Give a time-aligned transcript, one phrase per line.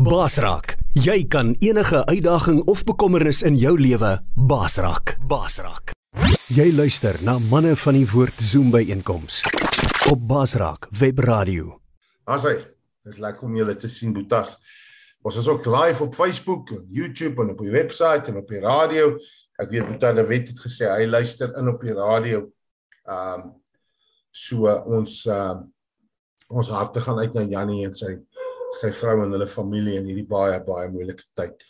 [0.00, 0.78] Basraak.
[0.96, 5.18] Jy kan enige uitdaging of bekommernis in jou lewe basraak.
[5.28, 5.92] Basraak.
[6.48, 9.42] Jy luister na manne van die woord Zoom by einkoms
[10.08, 11.74] op Basraak Webradio.
[12.24, 12.54] Asai,
[13.04, 14.54] dis lekker om julle te sien Boetas.
[15.20, 19.10] Ons is ook live op Facebook, YouTube en op die webwerf en op die radio.
[19.60, 22.46] Ek weet Boetas het weet het gesê hy luister in op die radio.
[23.04, 23.52] Ehm um,
[24.32, 25.68] so ons ehm uh,
[26.50, 28.16] ons harte gaan uit na Jannie en sy
[28.78, 31.64] sy vrou en hulle familie in hierdie baie baie moeilike tyd.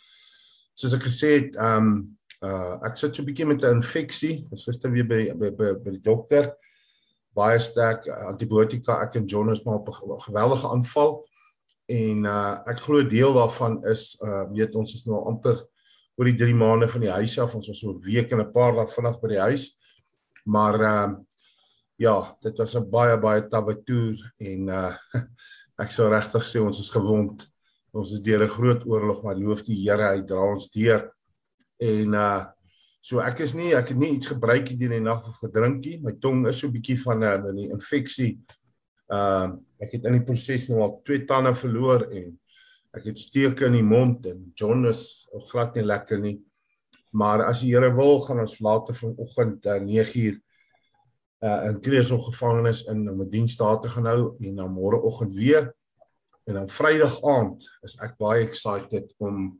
[0.77, 1.93] Soos ek gesê het, ehm um,
[2.41, 4.45] uh ek sit so 'n bietjie met 'n infeksie.
[4.51, 6.53] Ons gister weer by by by, by die dokter.
[7.35, 9.01] Baie sterk antibiotika.
[9.01, 11.25] Ek en John is maar op 'n geweldige aanval.
[11.87, 15.67] En uh ek glo deel daarvan is uh weet ons is nou amper
[16.17, 17.55] oor die 3 maande van die huis af.
[17.55, 19.77] Ons was so 'n week en 'n paar dae vinnig by die huis.
[20.45, 21.17] Maar ehm uh,
[21.97, 24.95] ja, dit was 'n baie baie tawwe toer en uh
[25.81, 27.45] ek sou regtig sê ons is gewond.
[27.91, 31.11] Ons is deur 'n groot oorlog, maar loof die Here, hy dra ons deur.
[31.79, 32.45] En uh
[33.03, 35.99] so ek is nie ek het nie iets gebruik hier in die nag of gedrinkie.
[36.03, 38.39] My tong is so 'n bietjie van 'n uh, 'n infeksie.
[39.09, 42.37] Uh ek het in die proses nou al twee tande verloor en
[42.93, 46.39] ek het steke in die mond en John is glad nie lekker nie.
[47.11, 50.39] Maar as die Here wil, gaan ons later vanoggend uh, 9uur
[51.41, 55.33] uh in Kreeusop gevangenis in om 'n diens daar te gaan hou en dan môreoggend
[55.33, 55.75] weer.
[56.45, 59.59] En dan Vrydag aand is ek baie excited om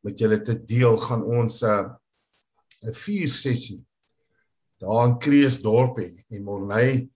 [0.00, 1.90] met julle te deel gaan ons 'n uh,
[2.82, 3.84] 'n vier sessie
[4.78, 6.24] daar in Kreeusdorp hê.
[6.28, 7.08] En Morney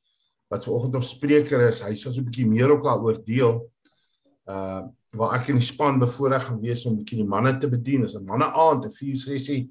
[0.49, 3.73] wat vanoggend nog spreker is hy sal so 'n bietjie meer ook daaroor deel.
[4.47, 7.69] Uh waar ek in die span bevoorreg gaan wees om 'n bietjie die manne te
[7.69, 8.05] bedien.
[8.05, 9.71] Is 'n manne aand 'n vier sessie?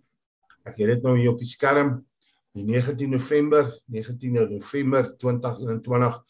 [0.66, 2.06] Ek het dit nou hier op die skerm
[2.56, 6.24] die 19 November 19 November 2021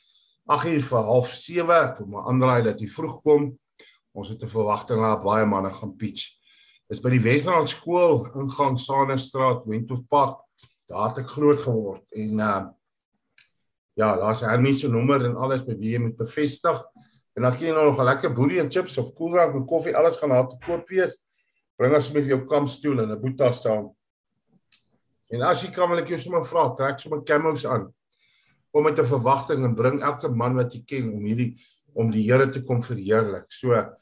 [0.45, 3.45] 8 uur vir half 7 kom maar aanraai dat jy vroeg kom.
[4.13, 6.37] Ons het 'n verwagting dat baie manne gaan pitch.
[6.89, 10.37] Is by die Wesrand skool ingang Sanestraat Wentworth Park.
[10.87, 12.65] Daar het ek groot geword en uh
[13.95, 16.85] ja daar's 'n hermense nommer en alles by wie jy moet bevestig.
[17.35, 20.17] En dan kan jy nog 'n lekker boelie en chips of koeldrank en koffie alles
[20.17, 21.23] gaan daar te koop wees.
[21.77, 23.95] Bring asseblief jou kampstoel en 'n boetie saam
[25.33, 27.87] En as jy kan wil ek jou sommer vra, trek sommer camos aan.
[28.71, 31.55] Kom met 'n verwagting en bring elke man wat jy ken om hierdie
[31.95, 33.47] om die Here te kom verheerlik.
[33.49, 33.95] So ehm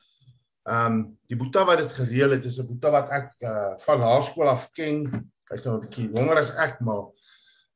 [0.66, 4.50] um, die Boeta wat dit gereël het, is 'n Boeta wat ek uh, van laerskool
[4.50, 5.04] af ken.
[5.52, 7.12] Hy's nou 'n bietjie jonger as ek, maar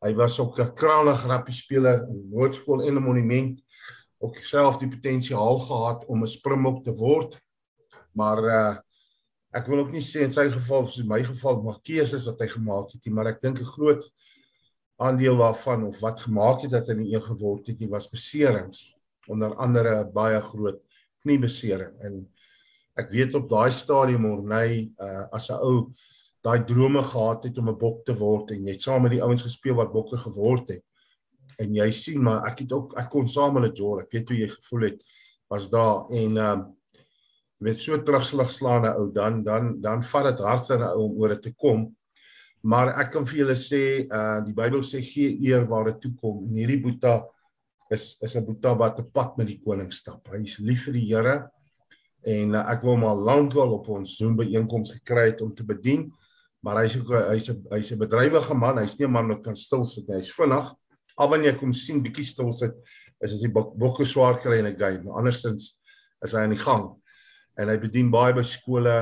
[0.02, 3.62] hy was ook 'n kragtige rappie speler in Noordskool en 'n monument
[4.20, 7.40] ook self die potensiaal gehad om 'n springbok te word.
[8.14, 8.78] Maar uh
[9.58, 12.42] ek wil ook nie sê in sy geval of in my geval maar keuses wat
[12.44, 14.04] hy gemaak het nie, maar ek dink 'n groot
[14.98, 18.94] aandeel daarvan of wat gemaak het dat hy nie een geword het nie was beserings.
[19.28, 20.82] Onder andere 'n baie groot
[21.24, 21.94] kniebesering.
[22.02, 22.28] En
[22.96, 25.94] ek weet op daai stadium Morney uh, as 'n ou
[26.42, 29.22] daai drome gehad het om 'n bok te word en jy het saam met die
[29.22, 30.84] ouens gespeel wat bokke geword het.
[31.58, 34.00] En jy sien maar ek het ook ek kon saam met hulle jol.
[34.00, 35.04] Ek weet hoe jy gevoel het
[35.50, 36.10] was daar.
[36.10, 36.60] En uh,
[37.58, 41.54] met so terugslag slaande ou dan dan dan vat dit harder om oor dit te
[41.58, 41.88] kom.
[42.62, 46.14] Maar ek kan vir julle sê uh die Bybel sê gee eer waar dit toe
[46.22, 46.44] kom.
[46.46, 47.22] En hierdie Boeta
[47.94, 50.28] is is 'n Boeta wat 'n pad met die koning stap.
[50.28, 51.50] Hy is lief vir die Here
[52.26, 55.54] en uh, ek wou hom al lank al op ons Zoom byeenkoms gekry het om
[55.56, 56.12] te bedien.
[56.62, 58.78] Maar hy's ook hy's 'n hy's 'n bedrywige man.
[58.78, 60.18] Hy's nie 'n man wat kan stil sit nie.
[60.18, 60.76] Hy's vinnig.
[61.18, 62.74] Al wanneer jy kom sien bietjie stil sit,
[63.22, 65.10] is as die bokke swaar kry in 'n game.
[65.10, 65.80] Andersins
[66.22, 66.94] is hy aan die gang
[67.58, 68.98] en hy bedien baie by skole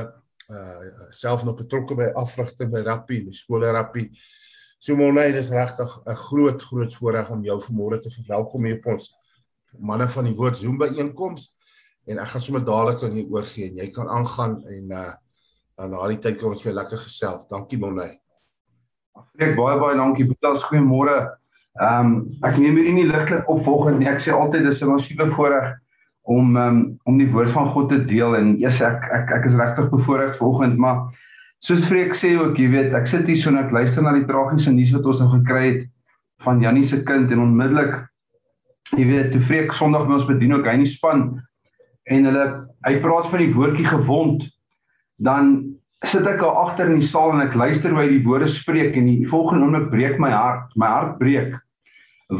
[0.46, 4.10] uh self nog betrokke by afrigting by rappie, by skole rappie.
[4.78, 8.86] So Monay, dis regtig 'n groot groot voorreg om jou vanmôre te verwelkom hier op
[8.86, 9.14] ons
[9.78, 11.56] manne van die woord Zoom by einkoms
[12.06, 15.14] en ek gaan sommer dadelik aan jou oorgee en jy kan aangaan en uh
[15.76, 17.42] dan na die tyd kan ons vir lekker gesels.
[17.50, 18.14] Dankie Monay.
[19.36, 20.24] Ek baie baie dankie.
[20.24, 21.16] Boetas goeiemôre.
[21.76, 22.14] Ehm um,
[22.48, 24.08] ek neem hierdie nie ligtelik op volgens nie.
[24.08, 25.74] Ek sê altyd dis 'n massiewe voorreg
[26.26, 29.58] om um, om die woord van God te deel en eers ek ek ek is
[29.60, 31.04] regtig bevoorreg vanoggend maar
[31.62, 34.74] soos Freek sê ook jy weet ek sit hier so net luister na die tragiese
[34.74, 35.84] nuus wat ons nou gekry het
[36.46, 37.94] van Jannie se kind en onmiddellik
[38.98, 41.28] jy weet toe Freek Sondag by ons bedien ook hy nie span
[42.10, 42.44] en hulle
[42.88, 44.42] hy praat van die woordjie gewond
[45.22, 45.54] dan
[46.10, 48.98] sit ek daar agter in die saal en ek luister hoe hy die woorde spreek
[48.98, 51.54] en die volgende oomblik breek my hart my hart breek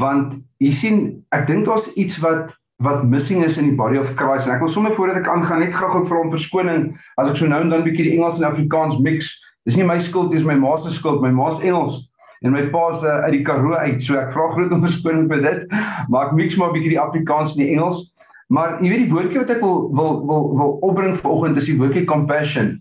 [0.02, 1.02] want jy sien
[1.34, 4.46] ek dink daar's iets wat wat missing is in die body of Christ.
[4.46, 7.48] En ek wil sommer voordat ek aangaan net gou-gou vra om verskoning as ek so
[7.48, 9.30] nou en dan bietjie die Engels en Afrikaans mix.
[9.66, 11.22] Dis nie my skuld, dis my ma se skuld.
[11.24, 12.02] My ma se Engels
[12.44, 14.02] en my pa se uh, uit die Karoo uit.
[14.04, 15.72] So ek vra groot om verskoning vir dit.
[16.12, 18.04] Maar ek mix maar bietjie die Afrikaans en die Engels.
[18.52, 21.78] Maar jy weet die woordjie wat ek wil wil wil wil opbring vanoggend is die
[21.80, 22.76] woordjie compassion.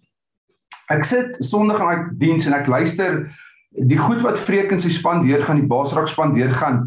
[0.93, 3.23] Ek sit Sondag aan my diens en ek luister
[3.75, 6.83] die goed wat Freek en sy span deur gaan, die Baasrak span deur gaan.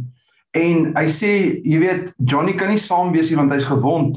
[0.56, 1.32] En hy sê,
[1.64, 4.16] jy weet, Johnny kan nie saam wees nie want hy's gewond.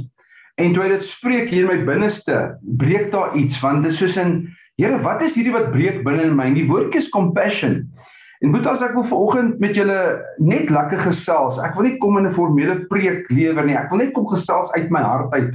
[0.55, 4.17] En toe dit spreek hier in my binneste, breek daar iets want dit is soos
[4.17, 4.47] 'n
[4.81, 6.47] Here, wat is hierdie wat breek binne in my?
[6.49, 7.83] En die woordjie is compassion.
[8.41, 9.97] En moet as ek wil vanoggend met julle
[10.41, 11.59] net lekker gesels.
[11.61, 13.77] Ek wil nie kom in 'n formele preek lewer nie.
[13.77, 15.53] Ek wil net kom gesels uit my hart uit.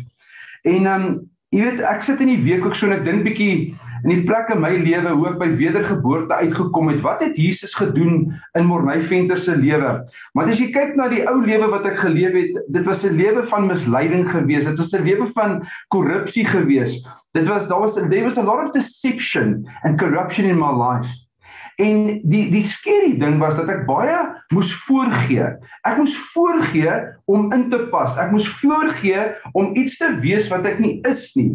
[0.63, 3.25] En ehm um, jy weet, ek sit in die week ook so en ek dink
[3.27, 7.01] bietjie in die plek in my lewe hoe ek by wedergeboorte uitgekom het.
[7.05, 8.29] Wat het Jesus gedoen
[8.59, 9.93] in Morney Venter se lewe?
[10.37, 13.17] Maar as jy kyk na die ou lewe wat ek geleef het, dit was 'n
[13.17, 14.67] lewe van misleiding geweest.
[14.67, 17.07] Dit was 'n lewe van korrupsie geweest.
[17.33, 21.26] Dit was daar was there was a lot of deception and corruption in my life.
[21.77, 24.17] En die die skerry ding was dat ek baie
[24.55, 25.49] moes voorgee.
[25.85, 26.95] Ek moes voorgee
[27.29, 28.17] om in te pas.
[28.17, 31.53] Ek moes voorgee om iets te wees wat ek nie is nie.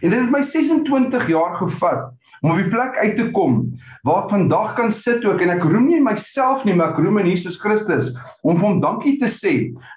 [0.00, 2.08] En dit het my 26 jaar gevat
[2.40, 3.62] om op die plek uit te kom
[4.06, 7.20] waar ek vandag kan sit ook en ek roem nie myself nie maar ek roem
[7.22, 8.12] in Jesus Christus
[8.46, 9.54] om hom dankie te sê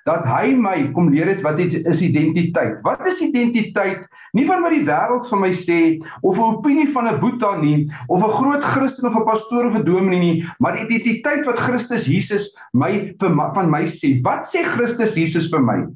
[0.10, 2.82] dat hy my kom leer het wat is identiteit.
[2.84, 4.04] Wat is identiteit?
[4.34, 5.80] Nie van wat die wêreld van my sê
[6.22, 9.76] of 'n opinie van 'n boeta nie of 'n groot Christen of 'n pastoor of
[9.76, 14.22] 'n dominee nie, maar die identiteit wat Christus Jesus my van my sê.
[14.22, 15.88] Wat sê Christus Jesus vir my?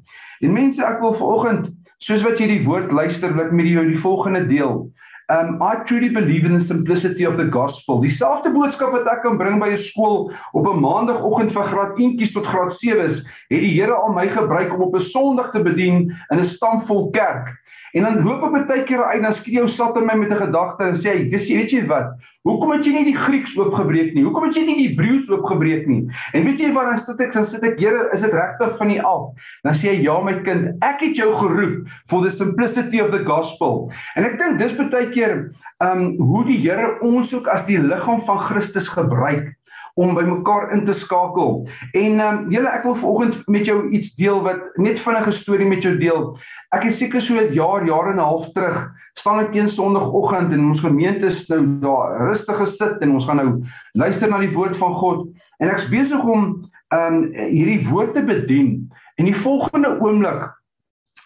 [0.42, 3.86] En mense, ek wil vanoggend soos wat jy die woord luister, wil ek met jou
[3.88, 4.92] die volgende deel.
[5.30, 8.00] Um I truly believe in the simplicity of the gospel.
[8.00, 12.32] Dieselfde boodskap wat ek kan bring by 'n skool op 'n maandagooggend vir graad 1tjies
[12.32, 13.20] tot graad 7s,
[13.52, 17.10] het die Here al my gebruik om op 'n Sondag te bedien in 'n stampvol
[17.12, 17.60] kerk.
[17.94, 20.44] En dan loop ek baie keer uit dan skree jou sat in my met 'n
[20.46, 22.18] gedagte en sê, "Dis weet jy wat?
[22.44, 24.24] Hoekom het jy nie die Grieks oopgebreek nie?
[24.24, 27.34] Hoekom het jy nie die Hebreëus oopgebreek nie?" En weet jy waar dan sit ek?
[27.34, 30.34] Dan sit ek, "Here, is dit regtig van U af?" Dan sê hy, "Ja, my
[30.44, 34.90] kind, ek het jou geroep for the simplicity of the gospel." En ek dink dis
[34.90, 39.57] baie keer um hoe die Here ons ook as die liggaam van Christus gebruik
[39.98, 41.64] om by mekaar in te skakel.
[41.92, 45.68] En ehm um, julle ek wil vanoggend met jou iets deel wat net vinnige storie
[45.68, 46.28] met jou deel.
[46.76, 50.54] Ek is seker so 'n jaar, jaar en 'n half terug, staan ek een Sondagoggend
[50.54, 53.64] in ons gemeente nou daar rustig gesit en ons gaan nou
[53.94, 55.28] luister na die woord van God
[55.60, 58.92] en ek's besig om ehm um, hierdie woord te bedien.
[59.16, 60.54] En die volgende oomblik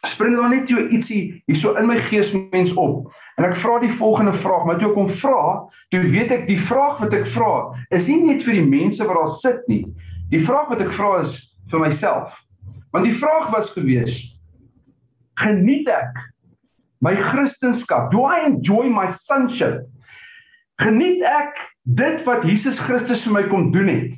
[0.07, 3.12] spring daar net so ietsie hier so in my gees mens op.
[3.42, 5.46] En ek vra die volgende vraag, maar toe ek hom vra,
[5.90, 7.54] toe weet ek die vraag wat ek vra
[7.90, 9.82] is nie net vir die mense wat daar sit nie.
[10.30, 11.34] Die vraag wat ek vra is
[11.72, 12.36] vir myself.
[12.94, 14.14] Want die vraag was gewees:
[15.42, 16.22] Geniet ek
[17.02, 18.12] my Christendom?
[18.14, 19.88] Do I enjoy my sonship?
[20.78, 24.14] Geniet ek dit wat Jesus Christus vir my kom doen het?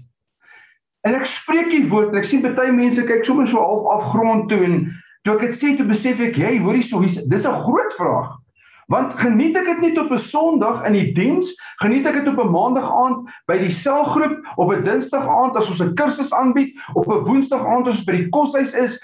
[1.07, 4.51] En ek spreek die woord en ek sien baie mense kyk sommer so half afgrond
[4.51, 4.79] toe en
[5.23, 8.42] toe ek dit sê toe besef ek, hey, hoorie so, dis 'n groot vraag.
[8.91, 11.47] Want geniet ek dit net op 'n Sondag in die diens,
[11.79, 15.69] geniet ek dit op 'n Maandag aand by die selgroep, op 'n Dinsdag aand as
[15.69, 18.99] ons 'n kursus aanbied, op 'n Woensdag aand as ons by die koshuis is,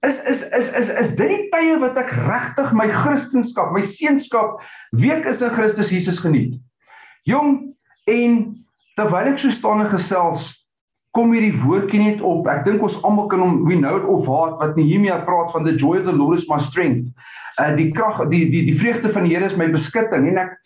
[0.00, 4.60] is is is is is dit die tye wat ek regtig my Christendom, my seenskap
[4.90, 6.54] week is in Christus Jesus geniet.
[7.22, 7.74] Jong,
[8.06, 8.64] en
[8.96, 10.48] terwyl ek so staan en gesels,
[11.10, 12.46] kom hierdie woordjie net op.
[12.46, 15.64] Ek dink ons almal kan hom we know it of heart wat Nehemia praat van
[15.64, 17.12] the joy of the Lord is my strength
[17.58, 20.56] uh, die krag die die die vreugde van die Here is my beskutting en ek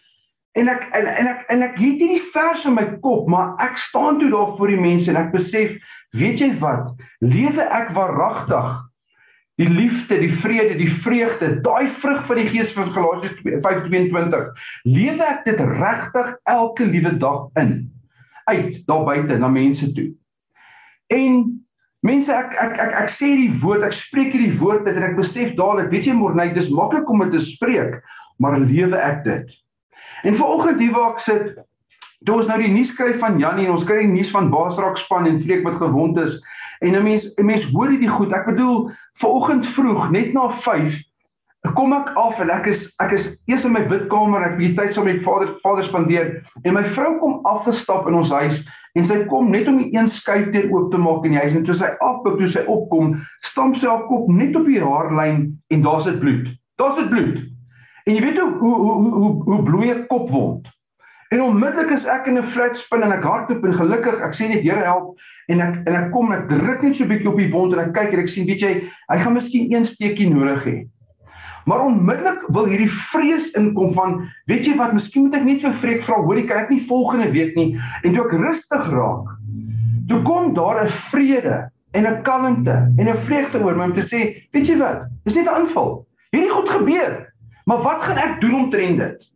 [0.58, 3.78] en ek en, en ek en ek het hierdie vers in my kop maar ek
[3.88, 5.76] staan toe daar voor die mense en ek besef
[6.18, 8.74] weet jy wat lewe ek waaragtig
[9.62, 14.46] die liefde die vrede die vreugde daai vrug van die gees van Galasiërs 5:22
[14.84, 17.76] lewe ek dit regtig elke liewe dag in
[18.44, 20.12] uit daar buite na mense toe.
[21.06, 21.63] En
[22.04, 25.54] Mense ek ek ek ek sê die woord, ek spreek hierdie woord en ek besef
[25.56, 28.02] dadelik, weet jy môre, dit is maklik om dit te spreek,
[28.38, 29.54] maar lewe ek dit.
[30.28, 31.54] En vanoggend hier waar ek sit,
[32.28, 35.00] toe ons nou die nuus kry van Jannie en ons kry die nuus van Baasrak
[35.00, 36.36] span en Freek wat gewond is
[36.84, 38.32] en 'n mens 'n mens hoor hierdie goed.
[38.32, 41.00] Ek bedoel, vanoggend vroeg, net na 5
[41.72, 44.74] kom ek af en ek is ek is eers in my bidkamer en ek het
[44.76, 46.26] tyd saam met vader vader spandeer.
[46.62, 48.58] En my vrou kom afgestap in ons huis
[48.94, 51.56] en sy kom net om die een skuyter oop te maak in die huis.
[51.56, 53.16] En toe sy afkom toe sy opkom
[53.48, 56.52] stamp sy haar kop net op die haarlyn en daar's dit bloed.
[56.76, 57.42] Daar's dit bloed.
[58.04, 60.68] En jy weet hoe hoe hoe hoe, hoe bloei 'n kopwond.
[61.32, 64.48] En onmiddellik is ek in 'n flat spin en ek hardloop en gelukkig ek sê
[64.48, 65.16] net Here help.
[65.48, 67.94] En ek en ek kom ek druk net so bietjie op die wond en ek
[67.94, 70.84] kyk en ek sien weet jy hy gaan miskien een steekie nodig hê
[71.64, 74.18] Maar onmiddellik wil hierdie vrees inkom van,
[74.50, 77.30] weet jy wat, miskien moet ek net vir Freek vra, hoor, kan ek nie volgende
[77.32, 79.30] week nie en toe ek rustig raak.
[80.08, 84.04] Toe kom daar 'n vrede en 'n kalmte en 'n vreugde oor my om te
[84.04, 84.20] sê,
[84.52, 85.08] weet jy wat?
[85.24, 86.06] Dis net 'n aanval.
[86.30, 87.32] Hierdie goed gebeur.
[87.64, 89.30] Maar wat gaan ek doen omtrent dit?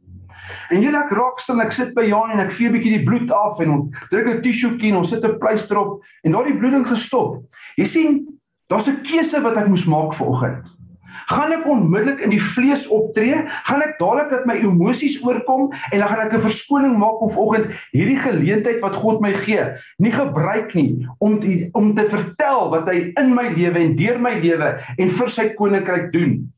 [0.68, 3.60] En jy raak raakstil, ek sit by Jan en ek vee bietjie die bloed af
[3.60, 7.42] en ons druk 'n tissuekie en ons sit 'n pleister op en daardie bloeding gestop.
[7.76, 8.26] Jy sien,
[8.68, 10.77] daar's 'n keuse wat ek moes maak vanoggend.
[11.26, 13.40] Gaan ek onmiddellik in die vlees optree?
[13.66, 17.30] Gaan ek dadelik dat my emosies oorkom en dan gaan ek 'n verskoning maak om
[17.30, 19.64] vanoggend hierdie geleentheid wat God my gee,
[19.98, 24.18] nie gebruik nie om die, om te vertel wat hy in my lewe en deur
[24.20, 26.52] my lewe en vir sy koninkryk doen.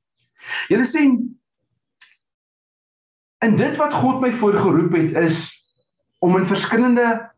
[0.69, 1.37] Julle sien
[3.45, 5.39] in dit wat God my voorgeroep het is
[6.21, 7.31] om in verskillende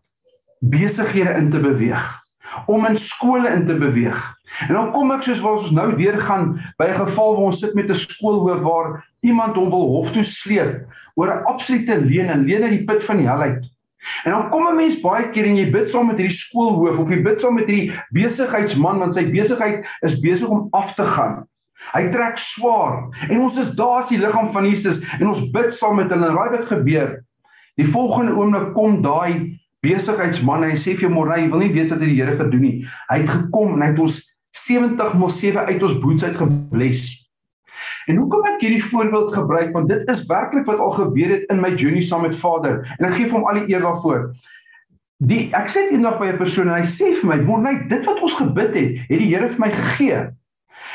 [0.61, 2.22] besighede in te beweeg
[2.67, 4.21] om in skole in te beweeg.
[4.69, 7.61] En dan kom ek soos wat ons nou weer gaan by 'n geval waar ons
[7.61, 12.29] sit met 'n skoolhoof waar iemand hom wil hof toe sleep oor 'n absolute leen
[12.29, 13.65] en leen uit die put van die hel uit.
[14.25, 17.09] En dan kom 'n mens baie keer en jy bid saam met hierdie skoolhoof of
[17.09, 21.47] jy bid saam met hierdie besigheidsman want sy besigheid is besig om af te gaan.
[21.93, 25.75] Hy trek swaar en ons is daar as die liggaam van Jesus en ons bid
[25.75, 27.25] saam met hulle en raai wat gebeur.
[27.77, 32.03] Die volgende oomblik kom daai besigheidsman hy sê vir môre hy wil nie weet wat
[32.03, 32.77] die Here gedoen nie.
[33.11, 34.21] Hy het gekom en hy het ons
[34.67, 37.11] 70 mos 7 uit ons boets uit gebless.
[38.11, 41.63] En hoekom ek hierdie voorbeeld gebruik want dit is werklik wat al gebeur het in
[41.63, 44.31] my journey saam met Vader en ek gee hom al die eer daarvoor.
[45.23, 48.23] Die ek sê eendag by 'n persoon en hy sê vir my, "Môre, dit wat
[48.23, 50.21] ons gebid het, het die Here vir my gegee."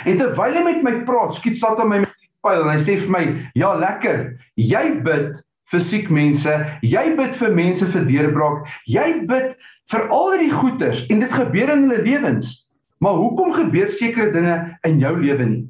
[0.05, 2.83] En terwyl hy met my praat, skiet sat hom my met die pyl en hy
[2.83, 3.23] sê vir my,
[3.55, 4.37] "Ja, lekker.
[4.55, 9.55] Jy bid vir siek mense, jy bid vir mense vir deurbraak, jy bid
[9.91, 12.53] vir al die goeders en dit gebeur in hulle lewens.
[13.03, 14.55] Maar hoekom gebeur sekere dinge
[14.87, 15.65] in jou lewe nie?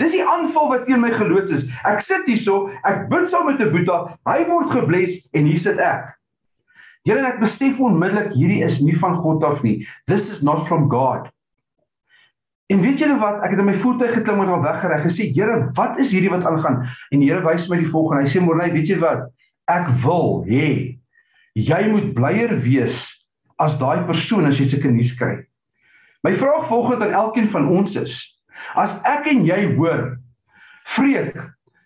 [0.00, 1.68] Dis die aanval wat teen my geloods is.
[1.86, 5.78] Ek sit hierso, ek bid saam met 'n boeta, hy word gebless en hier sit
[5.78, 6.16] ek.
[7.04, 9.86] Here en ek besef onmiddellik hierdie is nie van God af nie.
[10.06, 11.30] This is not from God.
[12.72, 13.42] En weet julle wat?
[13.44, 14.98] Ek het in my voertuig geklim en al weggery.
[15.04, 18.24] Gesê, "Here, wat is hierdie wat aangaan?" En die Here wys my die volgende.
[18.24, 19.28] Hy sê, "Morney, weet jy wat?
[19.68, 20.98] Ek wil hê
[21.54, 22.96] jy moet blyer wees
[23.58, 25.44] as daai persoon as jy sulke nuus kry."
[26.22, 28.14] My vraag volgende aan elkeen van ons is:
[28.74, 30.18] As ek en jy hoor
[30.84, 31.36] vreek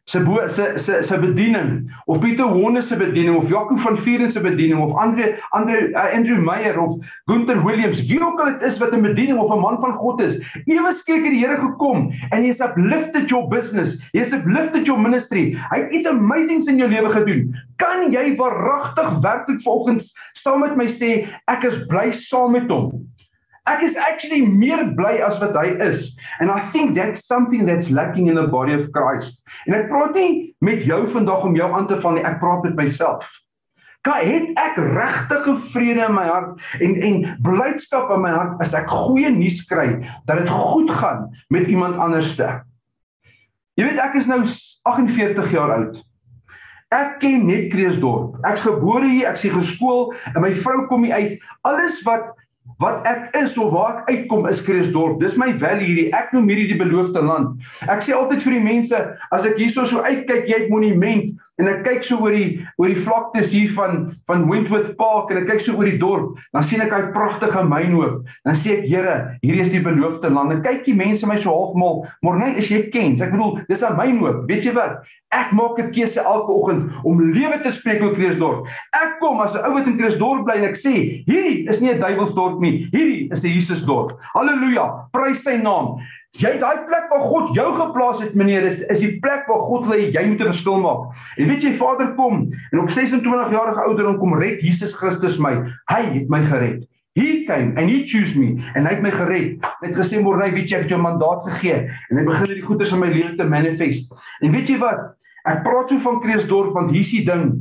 [0.08, 4.32] se bo, se se se bediening of Pieter Honne se bediening of Jaco van Vuren
[4.32, 8.62] se bediening of Andre Andre uh, Andrew Meyer of Gunther Williams wie ook al dit
[8.62, 11.56] is wat 'n bediening of 'n man van God is ewe skielik het die Here
[11.56, 16.06] gekom en hy het uplifted your business hy het uplifted your ministry hy het iets
[16.06, 17.54] amazings in jou lewe gedoen.
[17.76, 23.06] Kan jy waaragtig werklik vanoggend saam met my sê ek is bly saam met hom
[23.66, 26.12] Ek is actually meer bly as wat hy is.
[26.38, 29.34] And I think that's something that's lacking in the body of Christ.
[29.66, 32.62] En ek praat nie met jou vandag om jou aan te val nie, ek praat
[32.68, 33.26] met myself.
[34.06, 38.74] Kan het ek regtige vrede in my hart en en blydskap in my hart as
[38.78, 39.88] ek goeie nuus kry
[40.30, 42.60] dat dit goed gaan met iemand anderste.
[43.76, 44.44] Jy weet ek is nou
[44.86, 45.98] 48 jaar oud.
[46.94, 48.38] Ek ken net Kreeusdorp.
[48.46, 51.48] Ek's gebore hier, ek's hier geskool en my vrou kom hier uit.
[51.66, 52.30] Alles wat
[52.82, 55.20] Wat ek is of waar ek uitkom is Christdorp.
[55.20, 56.10] Dis my valley hierdie.
[56.16, 57.62] Ek noem hierdie die beloofde land.
[57.88, 59.00] Ek sê altyd vir die mense,
[59.32, 62.92] as ek hierso so uitkyk, jy het monument en ek kyk so oor die oor
[62.92, 66.66] die vlaktes hier van van Wentworth Park en ek kyk so oor die dorp, dan
[66.68, 68.24] sien ek daai pragtige mynhoop.
[68.44, 70.52] Dan sê ek, Here, hierdie is die beloofde land.
[70.52, 73.82] En kyk die mense my so halfmal, maar nee, as jy ken, ek bedoel, dis
[73.82, 74.44] 'n mynhoop.
[74.50, 75.02] Weet jy wat?
[75.32, 78.66] Ek maak 'n keuse elke oggend om lewe te spreek oor Kreeusdorp.
[78.94, 81.90] Ek kom as 'n ou wat in Kreeusdorp bly en ek sê, hierdie is nie
[81.90, 82.88] 'n duiwelsdorp nie.
[82.92, 84.18] Hierdie is 'n Jesusdorp.
[84.34, 85.08] Halleluja.
[85.12, 85.98] Prys sy naam.
[86.36, 89.86] Jy daai plek waar God jou geplaas het, meneer, is is die plek waar God
[89.88, 91.14] wil hê jy moet 'n verskil maak.
[91.38, 95.54] En weet jy, Vader kom en op 26 jarige ouderdom kom red Jesus Christus my.
[95.88, 96.84] Hy het my gered.
[97.14, 99.64] He came and he chose me en hy het my gered.
[99.80, 102.66] Hy het gesê môre, weet jy, ek het jou mandaat gegee en hy begin hierdie
[102.68, 104.12] goeders in my lewe te manifest.
[104.42, 105.16] En weet jy wat?
[105.46, 107.54] Ek praat so van Kreeusdorp want hier's die ding.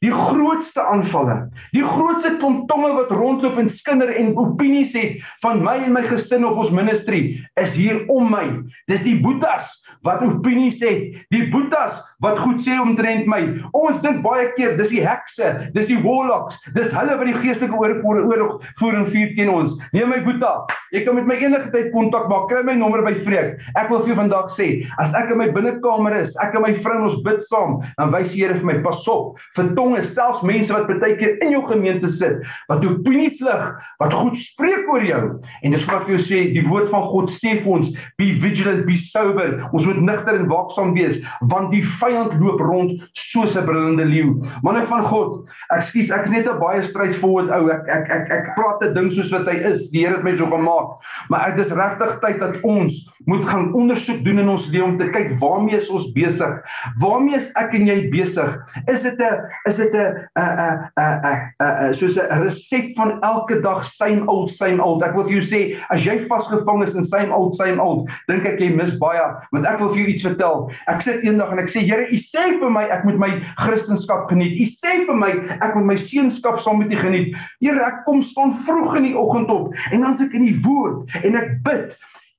[0.00, 5.76] Die grootste aanvalle, die grootste tontonge wat rondloop en skinder en opinies het van my
[5.84, 7.20] en my gesin op ons ministry
[7.60, 8.46] is hier om my.
[8.88, 9.68] Dis die boetas
[10.06, 13.40] wat opinies het, die boetas wat goed sê omtrent my.
[13.76, 17.76] Ons dink baie keer dis die hekse, dis die warlocks, dis hulle wat die geestelike
[17.76, 19.76] oorlog oorlog voer en vuur teen ons.
[19.94, 20.52] Nee my boeta,
[20.94, 22.48] jy kan met my enige tyd kontak maak.
[22.50, 23.60] Kry my nommer by Vreek.
[23.78, 24.68] Ek wil vir jou vandag sê,
[25.02, 28.30] as ek in my binnekamer is, ek en my vrou ons bid saam, dan wys
[28.32, 29.34] die Here vir my pas op.
[29.52, 33.64] Vir tong is selfs mense wat baie keer in jou gemeente sit wat opinies lig
[34.00, 35.22] wat goed spreek oor jou
[35.62, 38.30] en dis wat ek vir jou sê die woord van God sê vir ons be
[38.42, 41.18] vigilant be sober ons moet nigter en waaksaam wees
[41.52, 42.09] want die vyand
[42.40, 44.34] loop rond soos 'n brullende leeu.
[44.62, 47.70] Manne van God, ekskuus, ek is net 'n baie strydvolle ou.
[47.70, 49.90] Ek ek ek ek praat 'n ding soos wat hy is.
[49.90, 51.00] Die Here het my so gemaak.
[51.28, 54.98] Maar dit is regtig tyd dat ons moet gaan ondersoek doen in ons lewe om
[54.98, 56.62] te kyk waarmee is ons besig?
[56.98, 58.56] Waarmee is ek en jy besig?
[58.86, 59.36] Is dit 'n
[59.68, 64.82] is dit 'n 'n 'n 'n soos 'n resep van elke dag same old same
[64.82, 65.02] old.
[65.02, 68.46] Ek wil vir jou sê, as jy vasgevang is in same old same old, dink
[68.46, 70.70] ek jy mis baie, want ek wil vir jou iets vertel.
[70.88, 73.30] Ek sit eendag en ek sê, Here, U sê vir my ek moet my
[73.60, 74.58] Christendom geniet.
[74.60, 77.34] U sê vir my ek moet my seunskap saam met U geniet.
[77.60, 80.58] Here, ek kom staan vroeg in die oggend op en dan sit ek in die
[80.64, 81.90] woord en ek bid.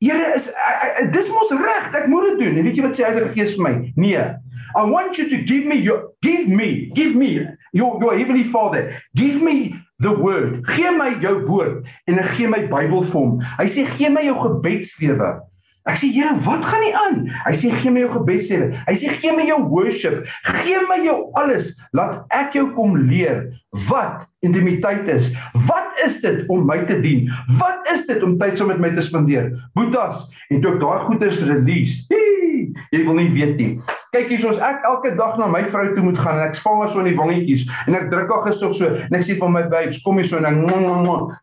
[0.02, 0.48] Here is
[1.14, 2.58] dis mos reg, ek moet dit doen.
[2.58, 3.76] En weet jy wat sê Heilige Gees vir my?
[4.02, 4.24] Nee.
[4.72, 9.02] I want you to give me your give me, give me your your heavenly Father.
[9.16, 10.66] Give me the word.
[10.76, 13.40] Gee my jou woord en ek gee my Bybel vir hom.
[13.60, 15.32] Hy sê gee my jou gebedslewe.
[15.90, 17.16] Ek sê Here, wat gaan nie aan?
[17.48, 18.68] Hy sê gee my jou gebedslewe.
[18.86, 20.20] Hy sê gee my jou worship.
[20.46, 21.72] Gee my jou alles.
[21.98, 23.48] Laat ek jou kom leer
[23.90, 25.32] wat intimiteit is.
[25.70, 27.32] Wat is dit om my te dien?
[27.62, 29.50] Wat is dit om tyd saam met my te spandeer?
[29.78, 30.22] Boetas,
[30.52, 31.98] en toe ek daai goeders release.
[32.14, 33.74] Hee, jy wil nie weet nie.
[34.12, 36.82] Kyk hier soos ek elke dag na my vrou toe moet gaan en ek vang
[36.82, 39.52] haar so in die wangetjies en ek druk haar gesig so en ek sê vir
[39.54, 40.58] my babes kom hier so en ek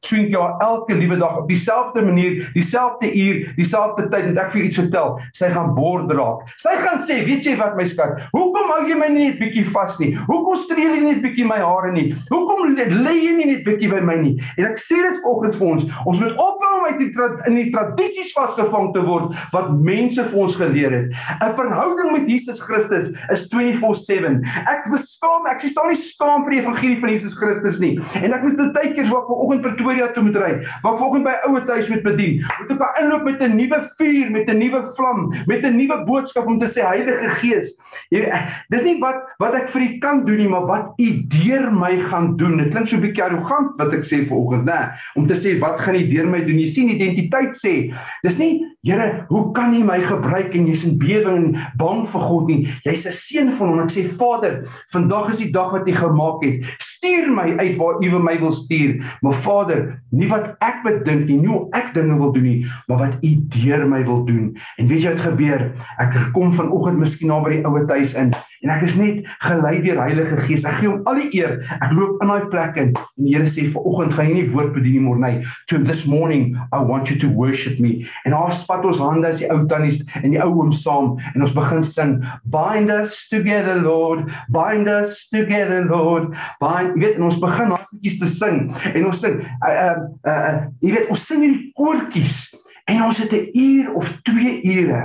[0.05, 4.67] swing jou elke liewe dag op dieselfde manier, dieselfde uur, dieselfde tyd en ek vir
[4.67, 5.17] iets vertel.
[5.39, 6.45] Sy gaan bord raak.
[6.61, 8.21] Sy gaan sê, "Weet jy wat my skat?
[8.37, 10.13] Hoekom hou jy my nie net bietjie vas nie?
[10.29, 12.15] Hoekom streel jy net bietjie my hare nie?
[12.31, 15.69] Hoekom lê jy nie net bietjie by my nie?" En ek sê dit vanoggend vir
[15.69, 17.13] ons, ons moet ophou om uit die
[17.47, 21.09] in die tradisies vasgevang te word wat mense vir ons geleer het.
[21.41, 24.43] 'n Verhouding met Jesus Jesus Christus is 24/7.
[24.67, 27.95] Ek beskaam, ek staan nie skaam vir die evangelie van Jesus Christus nie.
[28.19, 31.67] En ek moet baie keer ek vanoggend Pretoria toe moet ry, waar vanoggend by ouer
[31.69, 35.65] huis moet bedien, moet ek inloop met 'n nuwe vuur, met 'n nuwe vlam, met
[35.65, 37.75] 'n nuwe boodskap om te sê Heilige Gees,
[38.11, 38.25] jy
[38.71, 41.99] dis nie wat wat ek vir u kan doen nie, maar wat u deur my
[42.11, 42.59] gaan doen.
[42.59, 44.93] Dit klink so 'n bietjie arrogant wat ek sê vanoggend, né?
[45.15, 46.59] Om te sê wat gaan u deur my doen?
[46.59, 47.95] Jy sien identiteit sê.
[48.23, 52.23] Dis nie Here, hoe kan U my gebruik en jy's in bewering en bang vir
[52.25, 52.67] God nie?
[52.85, 53.81] Jy's 'n seun van hom.
[53.85, 56.65] Ek sê Vader, vandag is die dag wat U gemaak het.
[56.99, 58.99] Stuur my uit waar U my wil stuur.
[59.21, 63.05] Maar Vader, nie wat ek bedink nie, nie hoe ek dinge wil doen nie, maar
[63.05, 64.53] wat U deur my wil doen.
[64.77, 65.67] En weet jy wat gebeur?
[66.03, 69.77] Ek kom vanoggend miskien na by die ouer huis in En ek is net gelei
[69.85, 70.65] deur Heilige Gees.
[70.67, 71.61] Ek gee hom al die eer.
[71.79, 74.73] Ek loop in daai plek in en die Here sê vanoggend gaan jy nie woord
[74.75, 75.45] bedien nie môre nie.
[75.71, 78.09] To this morning I want you to worship me.
[78.27, 81.47] En ons spat ons hande as die ou tannies en die ou oom saam en
[81.47, 82.17] ons begin sing.
[82.51, 84.27] Bind us together Lord.
[84.55, 86.33] Bind us together Lord.
[86.63, 88.59] Bind jy weet en ons begin hartjies te sing
[88.95, 92.43] en ons sing uh uh uh, jy weet ons sing hierdie koortjies
[92.89, 95.03] en ons het 'n uur of 2 ure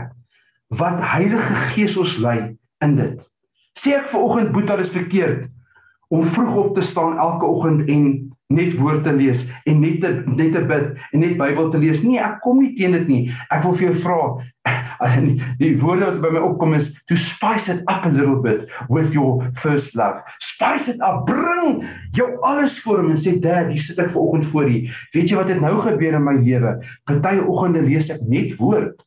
[0.68, 3.20] wat Heilige Gees ons lei in dit.
[3.80, 5.50] Sê ek ver oggend boet dat dit verkeerd
[6.14, 10.14] om vroeg op te staan elke oggend en net woord te lees en net te
[10.28, 12.02] net te bid en net Bybel te lees.
[12.06, 13.24] Nee, ek kom nie teen dit nie.
[13.50, 14.20] Ek wil vir jou vra
[15.62, 19.12] die woorde wat by my opkom is to spice it up a little bit with
[19.12, 20.22] your first love.
[20.54, 21.26] Spice it up.
[21.28, 21.84] Bring
[22.16, 24.78] jou alles voor hom en sê dad, hier sit ek ver oggend voor u.
[25.16, 26.78] Weet jy wat het nou gebeur in my lewe?
[27.10, 29.02] Party oggende lees ek net woord.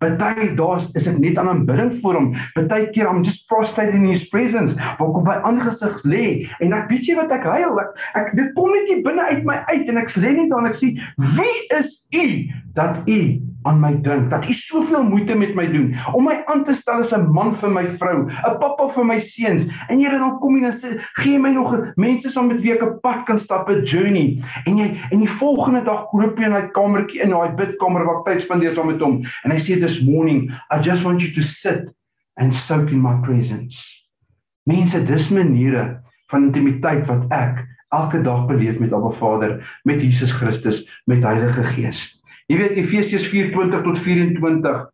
[0.00, 2.30] Party daar's is ek net aan aanbidding vir hom.
[2.56, 4.76] Party keer I'm just prostrate in his presence.
[4.98, 6.26] Waar kom by aangesig lê
[6.64, 7.80] en ek weet jy wat ek huil.
[7.84, 10.64] Ek, ek dit kom net hier binne uit my uit en ek lê net daar
[10.64, 10.94] en ek sê
[11.36, 15.96] wie is u dat u aan my dink dat u soveel moeite met my doen
[16.12, 19.20] om my aan te stel as 'n man vir my vrou, 'n pappa vir my
[19.20, 19.62] seuns.
[19.88, 22.82] En Here dan kom jy en sê gee my nog mense saam met wie ek
[22.82, 24.42] 'n pad kan stap, 'n journey.
[24.66, 28.18] En jy en die volgende dag roep jy in daai kamertjie in daai bidkamer waar
[28.18, 31.32] ek tyd spandeer saam met hom en hy sê this morning I just want you
[31.32, 31.92] to sit
[32.36, 33.76] and soak in my presence.
[34.66, 40.32] Mense, dis maniere van intimiteit wat ek elke dag beleef met Abba Vader, met Jesus
[40.32, 42.00] Christus, met Heilige Gees.
[42.46, 44.88] Jy weet Efesiërs 4:20 tot 24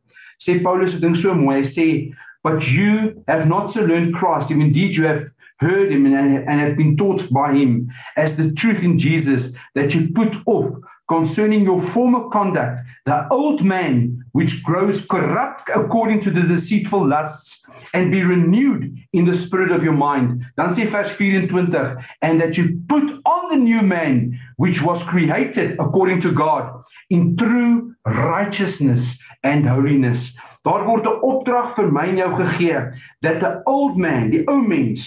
[0.45, 1.63] sê Paulus 'n ding so mooi.
[1.63, 5.25] Hy sê, "But you have not so learned Christ, if indeed you have
[5.59, 9.95] heard him and, and have been taught by him as the truth in Jesus that
[9.95, 10.75] you put off
[11.09, 17.51] concerning your former conduct, the old man which grows corrupt according to the deceitful lusts,
[17.95, 20.45] and be renewed in the spirit of your mind.
[20.59, 25.79] Dan sê vers 24, and that you put on the new man which was created
[25.81, 26.65] according to God
[27.09, 29.03] in true righteousness
[29.43, 30.21] and holiness.
[30.67, 32.81] Daar word 'n opdrag vir my en jou gegee
[33.23, 35.01] dat 'n old man, die ou mens,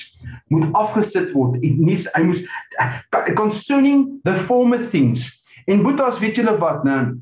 [0.48, 1.62] moet afgesit word.
[1.62, 5.22] Nie hy moet concerning the former things.
[5.68, 7.20] En boetas, weet julle wat, nou?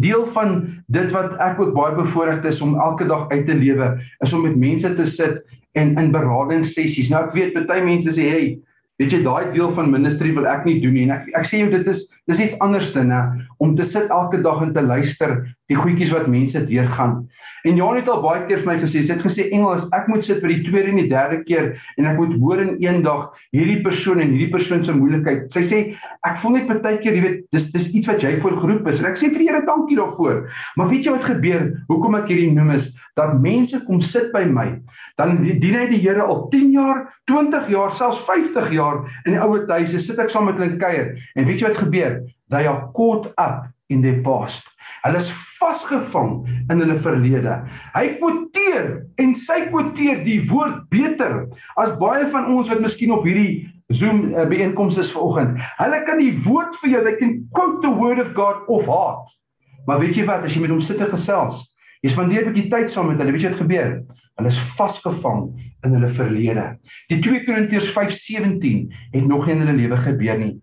[0.00, 0.56] Deel van
[0.92, 3.92] dit wat ek ook baie bevoorreg is om elke dag uit te lewe,
[4.24, 5.40] is om met mense te sit
[5.78, 7.10] en in beradingssessies.
[7.12, 8.58] Nou ek weet baie mense sê, "Hey,
[8.98, 11.60] weet jy daai deel van ministry wil ek nie doen nie." En ek ek sê
[11.60, 13.12] jou dit is dis iets anders dan
[13.58, 17.28] om te sit elke dag en te luister die goedjies wat mense deurgaan.
[17.68, 20.24] En Jan het al baie keer vir my gesê, sy het gesê Engels, ek moet
[20.24, 23.28] sit vir die tweede en die derde keer en ek moet hoor in een dag
[23.56, 25.48] hierdie persoon en hierdie persoon se moeilikheid.
[25.52, 25.80] Sy sê
[26.26, 29.00] ek voel net baie keer, jy weet, dis dis iets wat jy voor geroep is.
[29.02, 30.44] En ek sê vir die Here dankie daarvoor.
[30.78, 31.64] Maar weet jy wat gebeur?
[31.90, 32.86] Hoekom ek hierdie noem is
[33.18, 34.68] dat mense kom sit by my.
[35.18, 39.42] Dan dien hy die Here al 10 jaar, 20 jaar, selfs 50 jaar in die
[39.42, 41.16] ouer huise sit ek saam met hulle kuier.
[41.36, 42.20] En weet jy wat gebeur?
[42.50, 44.64] Are caught up in their past.
[45.04, 46.32] Hulle is vasgevang
[46.72, 47.56] in hulle verlede.
[47.94, 48.88] Hy kwoteer
[49.22, 51.44] en sy kwoteer die woord beter
[51.80, 55.58] as baie van ons wat miskien op hierdie Zoom uh, byeenkomste is vanoggend.
[55.80, 59.32] Hulle kan die woord vir jou, they can quote the word of God of heart.
[59.88, 61.64] Maar weet jy wat, as jy met hom sit en gesels,
[62.04, 63.90] jy spandeer 'n bietjie tyd saam met hulle, weet jy wat gebeur?
[64.38, 65.42] Hulle is vasgevang
[65.84, 66.66] in hulle verlede.
[67.10, 68.86] Die 2 Korintiërs 5:17
[69.16, 70.54] het nog nie in hulle lewe gebeur nie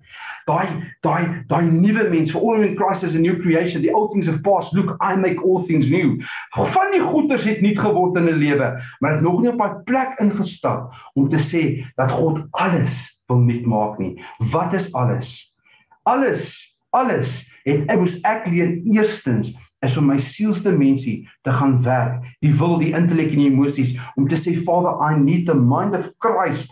[0.48, 0.68] daai
[1.06, 4.28] daai daai nuwe mens for all in Christ is a new creation the old things
[4.28, 6.16] have passed look I make all things new.
[6.56, 9.84] Van die goeders het nie geword in 'n lewe maar het nog nie op 'n
[9.84, 11.64] plek ingestap om te sê
[11.96, 12.96] dat God alles
[13.28, 14.24] wil nuut maak nie.
[14.52, 15.54] Wat is alles?
[16.04, 17.30] Alles alles
[17.64, 19.52] het ek moes ek leer eerstens
[19.86, 22.24] is om my sielsdimensie te gaan werk.
[22.40, 25.96] Die wil die intellek en die emosies om te sê Father I need the mind
[25.96, 26.72] of Christ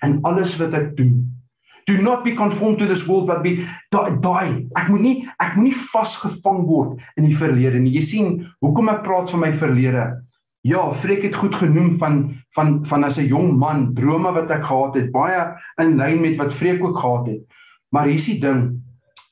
[0.00, 1.41] en alles wat ek doen
[1.86, 4.66] do not be conformed to this world but be daai.
[4.78, 7.94] Ek moet nie ek moet nie vasgevang word in die verlede nie.
[7.98, 8.28] Jy sien
[8.64, 10.10] hoekom ek praat van my verlede?
[10.62, 12.22] Ja Freek het goed genoem van
[12.54, 15.42] van van as 'n jong man drome wat ek gehad het baie
[15.78, 17.42] in lyn met wat Freek ook gehad het.
[17.90, 18.80] Maar hier is die ding.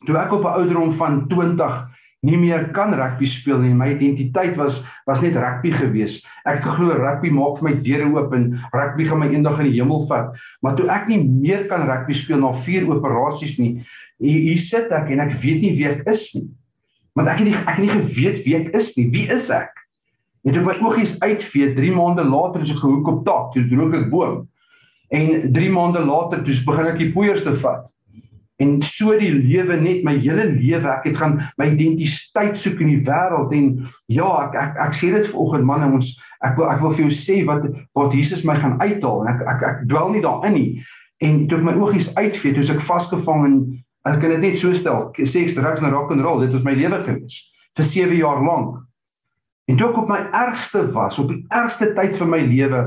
[0.07, 1.89] Toe ek op 'n ouderdom van 20
[2.23, 3.75] nie meer kan rugby speel nie.
[3.75, 6.21] My identiteit was was net rugby gewees.
[6.49, 9.81] Ek glo rugby maak vir my deure oop en rugby gaan my eendag in die
[9.81, 10.31] hemel vat.
[10.63, 13.73] Maar toe ek nie meer kan rugby speel na vier operasies nie,
[14.23, 16.47] hier, hier sit ek en ek weet nie wie ek is nie.
[17.19, 19.09] Want ek het nie ek het nie geweet wie ek is nie.
[19.11, 19.75] Wie is ek?
[20.47, 23.97] Net op my oogies uitvee 3 maande later is ek gehoek op tak, toe droog
[23.99, 24.45] ek boom.
[25.11, 27.89] En 3 maande later toe begin ek die poeiers te vat
[28.61, 32.93] en so die lewe net my hele lewe ek het gaan my identiteit soek in
[32.93, 33.71] die wêreld en
[34.13, 36.11] ja ek ek ek sê dit vanoggend man ons
[36.45, 37.65] ek wil ek wil vir jou sê wat
[37.97, 40.69] wat Jesus my gaan uithaal en ek ek ek dwel nie daarin nie.
[41.25, 43.57] En toe my oogies uitvee toe ek vasgevang en
[44.09, 46.65] ek kan dit net so stel sê ek drugs en rock and roll dit was
[46.65, 47.41] my lewe gewees
[47.81, 48.77] vir 7 jaar lank.
[49.69, 52.87] En toe ek op my ergste was op die ergste tyd van my lewe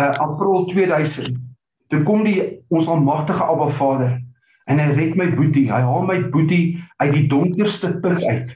[0.00, 1.36] uh, april 2000
[1.88, 4.18] toe kom die ons almagtige Abba Vader
[4.68, 5.66] en hy red my boetie.
[5.70, 8.54] Hy haal my boetie uit die donkerste put uit.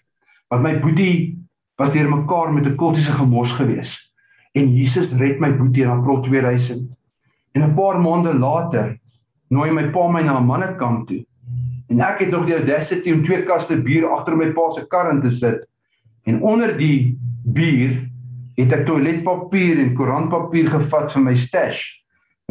[0.53, 1.39] Want my boetie
[1.81, 3.93] was deur mekaar met 'n kultiese gemors gewees.
[4.53, 6.91] En Jesus red my boetie in April 2000.
[7.53, 8.99] En 'n paar maande later
[9.49, 11.25] nooi my pa my na 'n mannekamp toe.
[11.89, 15.11] En ek het nog die audacity om twee kaste bier agter my pa se kar
[15.11, 15.67] in te sit.
[16.25, 18.09] En onder die bier
[18.57, 22.02] het ek toiletpapier en koerantpapier gevat vir my stash.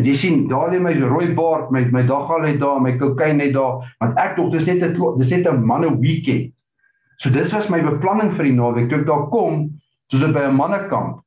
[0.05, 3.53] Jy sien, daar lê my rooi baard, my my daggal het daar, my kokain net
[3.53, 6.53] daar, want ek dink dis net 'n dis net 'n manne weekend.
[7.17, 8.89] So dis was my beplanning vir die naweek.
[8.89, 9.69] Toe ek daar kom,
[10.11, 11.21] soos dit by 'n mannekamp.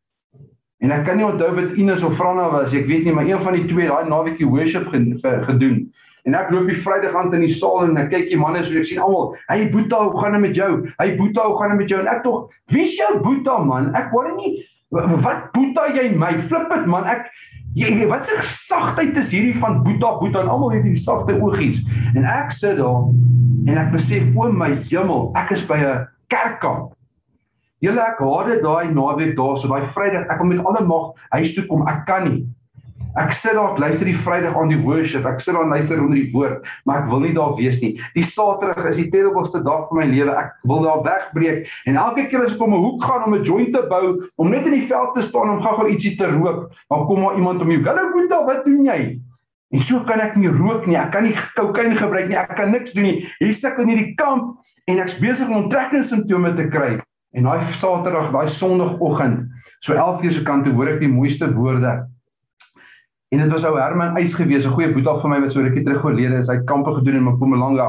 [0.81, 3.43] En ek kan nie onthou wat Ines of Franna was, ek weet nie, maar een
[3.43, 5.93] van die twee daai naweekie worship gedoen.
[6.25, 8.73] En ek loop die Vrydag aand in die saal en ek kyk die manne so
[8.81, 10.89] ek sien almal, "Hey Boeta, hoe gaan dit met jou?
[10.99, 13.95] Hey Boeta, hoe gaan dit met jou?" En ek tog, "Wie is jou Boeta man?
[13.95, 16.33] Ek hoor nie wat Boeta jy my?
[16.49, 17.05] Flip dit man.
[17.05, 17.31] Ek
[17.75, 18.37] Jy weet wat se
[18.69, 21.81] sagtheid is hierdie van Boeta Boeta en almal het hierdie sagte oogies.
[22.15, 23.09] En ek sit daar
[23.67, 26.93] en ek besef o my hemel, ek is by 'n kerkkamp.
[27.83, 31.13] Julle ek haat dit daai naweek daar so daai Vrydag ek kom met alle mag
[31.35, 32.47] huis toe kom, ek kan nie.
[33.15, 35.23] Ek sit daar, luister die Vrydag aan die worship.
[35.29, 37.93] Ek sit daar luister onder die woord, maar ek wil nie daar wees nie.
[38.17, 40.35] Die Saterdag is die terribelste dag van my lewe.
[40.35, 43.45] Ek wil daar wegbreek en elke keer as ek om 'n hoek gaan om 'n
[43.47, 46.73] joint te bou, om net in die veld te staan om gou-gou ietsie te rook,
[46.91, 47.85] dan kom maar iemand om jou.
[47.85, 49.21] Hallo Boeta, wat doen jy?
[49.71, 50.97] En so kan ek nie rook nie.
[50.97, 52.37] Ek kan nie kokain gebruik nie.
[52.37, 53.29] Ek kan niks doen nie.
[53.39, 57.01] Hier sit ek in hierdie kamp en ek's besig om trekkingssimptome te kry.
[57.33, 59.47] En daai Saterdag, daai Sondagoggend,
[59.81, 62.14] so 11:00 se kant toe hoor ek die mooiste woorde
[63.35, 65.83] En dit was ou Herman Eis gewees, 'n goeie boetie van my wat so rukkie
[65.83, 66.47] terug oorlede is.
[66.47, 67.89] Hy het kampe gedoen in Mpumalanga.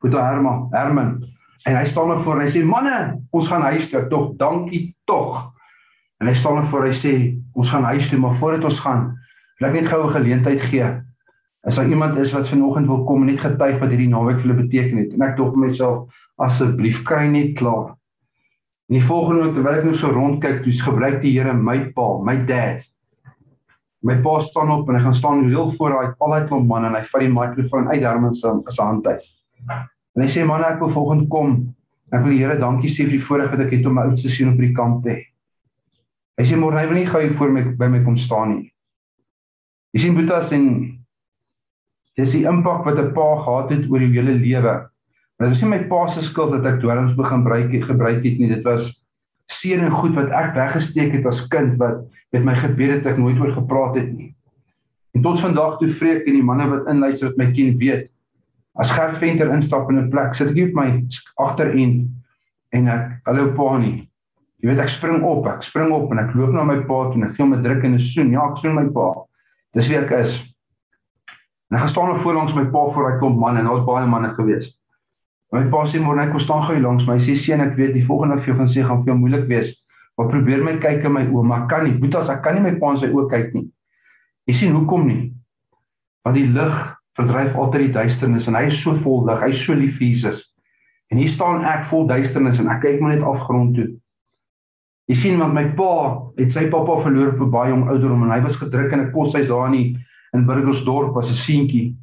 [0.00, 1.24] Boetie Herman, Herman.
[1.62, 4.36] En hy staan nog voor en hy sê: "Manne, ons gaan huis toe, tog.
[4.36, 5.52] Dankie tog."
[6.18, 8.80] En hy staan nog voor en hy sê: "Ons gaan huis toe, maar voordat ons
[8.80, 9.18] gaan,
[9.58, 10.88] wil ek net gou 'n geleentheid gee.
[11.62, 14.48] As daar iemand is wat vanoggend wil kom en net getuig wat hierdie naweek vir
[14.48, 17.96] hulle beteken het." En ek vir myself: "Asseblief, kry net klaar."
[18.88, 22.18] En die volgende oomblik terwyl ek nou so rondkyk, dis gebruik die Here my pa,
[22.24, 22.87] my dad.
[24.06, 26.86] My pa staan op en hy gaan staan heel voor daai al daai klomp manne
[26.86, 29.24] en hy vat die mikrofoon uit Herman se se hand uit.
[30.14, 31.56] En hy sê man ek wil volgende kom.
[32.14, 34.30] Ek wil die Here dankie sê vir die voorreg wat ek het om my oudste
[34.30, 35.24] seun op die kamp te hê.
[36.38, 38.70] Hy sê môre hy wil nie gou voor my by my kom staan nie.
[39.96, 40.68] Jy sien Boetas en
[42.18, 44.74] dis die impak wat 'n pa gehad het oor die hele lewe.
[45.38, 48.38] Maar dit is nie my pa se skuld dat ek dwelms begin gebruik gebruik het
[48.38, 48.48] nie.
[48.48, 48.86] Dit was
[49.48, 53.20] seën en goed wat ek weggesteek het as kind wat met my gebede het ek
[53.20, 54.34] nooit oor gepraat het nie.
[55.16, 58.10] En tot vandag toe vreek en die manne wat inluister wat my kind weet.
[58.78, 61.04] As Gert Venter instap in 'n plek, sit ek op my
[61.36, 62.10] agterend
[62.72, 64.08] en ek hallo pa nie.
[64.60, 67.14] Jy weet ek spring op, ek spring op en ek loop na my pa toe
[67.14, 68.30] en ek gee hom 'n druk en 'n soen.
[68.30, 69.24] Ja, ek soen my pa.
[69.74, 70.32] Dis wie ek is.
[71.70, 74.06] En ek gestaan op voor langs my pa voor hy klomp manne en daar's baie
[74.06, 74.77] manne gewees.
[75.52, 77.16] My pa sê môre net kom staan gou langs my.
[77.24, 79.72] Sê seun ek weet die volgende vir jou gaan sê gaan vir jou moeilik wees.
[80.18, 81.94] Maar probeer my kyk in my oë, maar kan nie.
[81.96, 83.64] Boetas, ek kan nie my pa in sy oë kyk nie.
[84.50, 85.22] Jy sien hoekom nie?
[86.26, 86.76] Want die lig
[87.18, 89.40] verdryf altyd die duisternis en hy is so vol lig.
[89.40, 90.42] Hy is so lief vir Jesus.
[91.08, 93.88] En hier staan ek vol duisternis en ek kyk maar net afgrond toe.
[95.08, 95.92] Jy sien want my pa
[96.36, 99.12] het sy pappa verloor op 'n baie jong ouderdom en hy was gedruk in 'n
[99.12, 99.96] koshuis daar in
[100.34, 101.96] in Burgersdorp as 'n seentjie.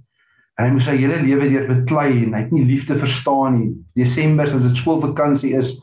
[0.55, 3.71] Hy moes sy hele lewe deur beklei en hy het nie liefde verstaan nie.
[3.99, 5.73] Desember as dit skoolvakansie is,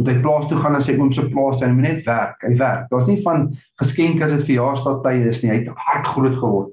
[0.00, 2.38] moet hy plaas toe gaan en sy oom se plaas en hy moet net werk.
[2.40, 2.86] Hy werk.
[2.92, 3.50] Daar's nie van
[3.82, 5.50] geskenke as dit verjaarsdagtye is nie.
[5.52, 6.72] Hy het hard groot geword.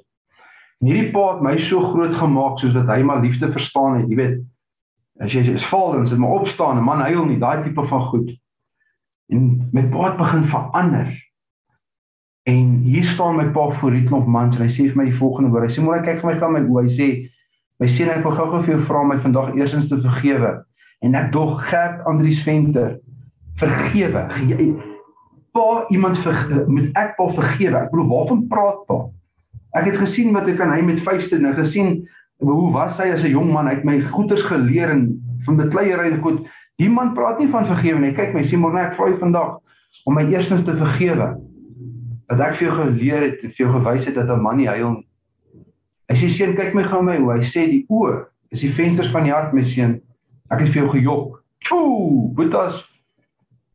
[0.80, 4.08] En hierdie pa het my so groot gemaak soos dat hy maar liefde verstaan het.
[4.08, 4.38] Jy weet,
[5.19, 8.06] as jy is val dan sit maar opstaan en man huil nie, daai tipe van
[8.13, 8.30] goed.
[9.36, 11.10] En my pa het begin verander.
[12.48, 15.19] En hier staan my pa voor die klomp mans en hy sê vir my die
[15.19, 15.67] volgende woord.
[15.67, 16.86] Hy sê môre kyk vir my van my oë.
[16.88, 17.10] Hy sê
[17.80, 20.52] my seun ek wil gou-gou vir jou vra my vandag eersins te vergewe.
[21.02, 22.98] En ek dog Gert Andrius Venter
[23.60, 24.24] vergewe.
[25.56, 27.78] Pa iemand ver, met ek pa vergewe.
[27.80, 29.00] Ek bedoel waarvan praat pa?
[29.80, 32.00] Ek het gesien wat ek aan hy met vuiste en gesien
[32.44, 33.68] hoe was hy as 'n jong man?
[33.68, 36.48] Hy het my goeders geleer en van bekleierery en goed.
[36.80, 38.13] Die man praat nie van vergewe nie.
[38.15, 39.58] Kyk my, sê môre ek vra jou vandag
[40.06, 41.36] om my eerstens te vergewe.
[42.30, 44.92] Dat ek vir jou geleer het, vir jou gewys het dat 'n man nie huil
[44.92, 45.09] nie.
[46.10, 47.38] Hy sê seun, kyk my gou my hoe.
[47.38, 48.24] Hy sê die oë
[48.56, 50.00] is die vensters van die hart, my seun.
[50.50, 51.36] Ek het vir jou gejok.
[51.76, 52.80] Ooh, boetas.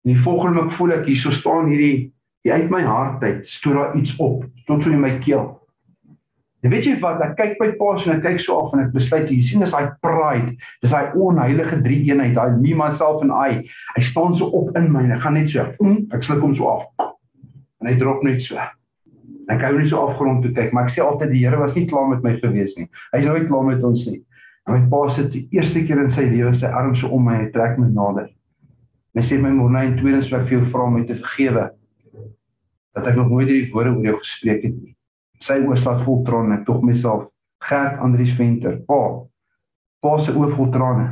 [0.05, 2.11] Die volgende ek voel ek hier so staan hierdie
[2.45, 5.47] uit my hart uit, stoor daar iets op tot so in my keel.
[6.65, 8.93] En weet jy wat, ek kyk by Paas en ek kyk so af en ek
[8.95, 13.33] besluit jy sien dis daai pride, dis daai onheilige drie eenheid, daai me myself en
[13.37, 13.61] I.
[13.97, 16.57] Hy staan so op in my en ek gaan net so, mm, ek sluk hom
[16.57, 17.13] so af.
[17.81, 18.61] En hy drop net so.
[19.53, 21.87] Ek hou nie so afgrond toe kyk, maar ek sê altyd die Here was nie
[21.91, 22.89] klaar met my gewees nie.
[23.13, 24.23] Hy's nooit klaar met ons nie.
[24.65, 27.37] En my pa sit die eerste keer in sy lewe sy arms so om my
[27.43, 28.31] en trek my nader.
[29.15, 31.69] En hy sê my môre in tweedens wat vir jou vra om my te vergewe
[32.95, 34.95] dat ek nog nooit hierdie woorde oor jou gespreek het nie
[35.45, 37.29] sy oë staan vol trane en tog myself
[37.65, 39.01] Gert Andrius Venter pa
[40.05, 41.09] pa se oë vol trane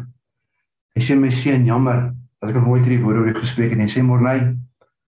[0.96, 2.04] hy sê my seun jammer
[2.40, 4.44] dat ek nog nooit hierdie woorde oor jou gespreek het nie sê Morney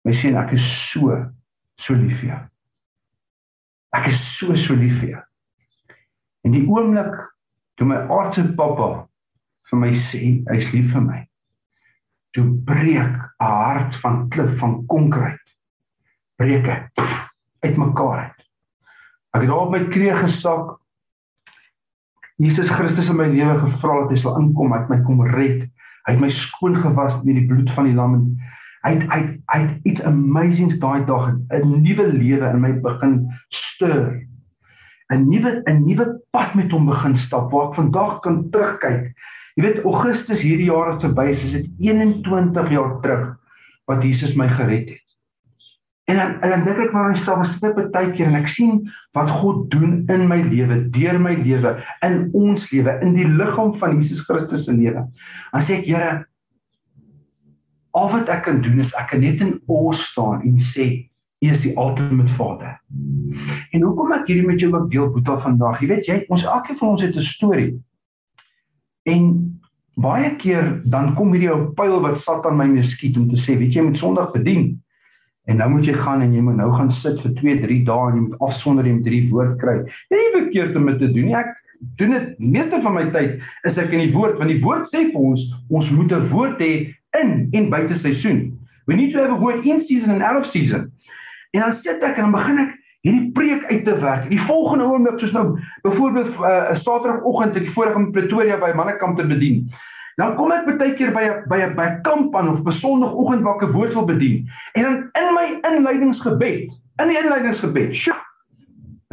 [0.06, 1.14] my seun ek is so
[1.80, 2.42] so lief vir jou
[3.92, 5.24] ek is so so lief vir jou
[6.44, 7.14] en die oomblik
[7.76, 8.90] toe my aardse pappa
[9.70, 11.20] vir my sê hy's lief vir my
[12.34, 15.54] toe breek 'n hart van klip van konkreet
[16.38, 17.06] breek ek
[17.62, 18.46] uitmekaar uit
[19.36, 20.78] Ek het daar op my knie gesak.
[22.40, 25.66] Jesus Christus in my lewe gevra dat hy sal inkom, hy het my kom red.
[26.06, 28.14] Hy het my skoon gewas met die bloed van die lam.
[28.86, 29.20] Hy het hy
[29.50, 33.16] hy het iets amazings daai dag 'n nuwe lewe in my begin
[33.50, 34.22] stuur.
[35.12, 39.10] 'n nuwe 'n nuwe pad met hom begin stap waar ek vandag kan terugkyk.
[39.56, 43.36] Jy weet Augustus hierdie jaar het verby, is dit 21 jaar terug
[43.86, 45.06] wat Jesus my gered het.
[46.06, 48.84] En dan en dan dink ek maar myself, ek sit baie keer en ek sien
[49.16, 51.72] wat God doen in my lewe, deur my lewe,
[52.06, 55.02] in ons lewe, in die liggaam van Jesus Christus se lewe.
[55.50, 56.26] Dan sê ek, Here,
[57.96, 61.08] al wat ek kan doen is ek kan net in O staan en sê,
[61.44, 62.78] U is die ultimate Vader.
[63.76, 65.82] En hoekom ek hierdie met jou ook deel Boeta vandag?
[65.82, 67.74] Jy weet jy, ons elkeen van ons het 'n storie.
[69.04, 69.60] En
[70.00, 73.56] baie keer dan kom hierdie ou pyl wat Satan my mee skiet om te sê,
[73.56, 74.80] weet jy, jy moet Sondag bedien.
[75.46, 78.08] En nou moet jy gaan en jy moet nou gaan sit vir 2, 3 dae
[78.10, 79.76] en jy moet afsonder en drie woord kry.
[80.10, 81.36] Jy nie verkeerd om dit te doen nie.
[81.36, 81.54] Ek
[82.00, 85.06] doen dit meeste van my tyd is ek in die woord want die woord sê
[85.12, 86.72] vir ons ons moet 'n woord hê
[87.22, 88.58] in en buite seisoen.
[88.86, 90.92] We need to have a word in season and out of season.
[91.50, 92.74] En dan sit ek en dan begin ek
[93.06, 94.28] hierdie preek uit te werk.
[94.30, 99.18] Die volgende oomblik soos nou byvoorbeeld 'n uh, Saterdagoggend ek voorheen in Pretoria by Mannekamp
[99.18, 99.70] te bedien.
[100.16, 103.42] Dan kom ek baie keer by 'n by 'n by kamp aan of 'n Sondagoggend
[103.42, 104.48] waar ek 'n woord wil bedien.
[104.72, 106.70] En dan in my inleidingsgebed,
[107.02, 108.20] in die inleidingsgebed, sjoe.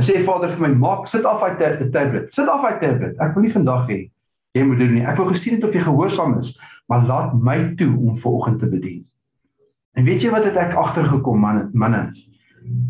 [0.01, 2.33] Sê Vader vir my, "Maak, sit af uit die tablet.
[2.33, 3.19] Sit af uit die tablet.
[3.19, 4.09] Ek wil nie vandag hê
[4.53, 5.05] jy moet doen nie.
[5.05, 6.53] Ek wil gesien het of jy gehoorsaam is,
[6.91, 9.03] maar laat my toe om vanoggend te bedien."
[9.93, 12.09] En weet jy wat het ek agtergekom man, manne?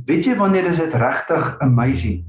[0.05, 2.23] Weet jy wanneer is dit regtig amazing?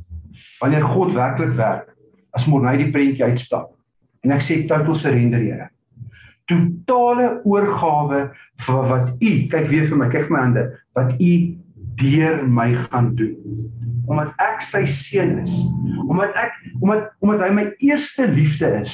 [0.60, 1.94] Wanneer God werklik werk
[2.34, 3.70] as môre hy die prentjie uitstap.
[4.24, 5.70] En ek sê total surrender, Here
[6.50, 8.20] totale oorgawe
[8.66, 10.64] vir wat u kyk weer vir my kyk my hande
[10.98, 11.32] wat u
[12.00, 13.36] deur my gaan doen
[14.10, 15.54] omdat ek sy seun is
[16.04, 18.92] omdat ek omdat omdat hy my eerste liefde is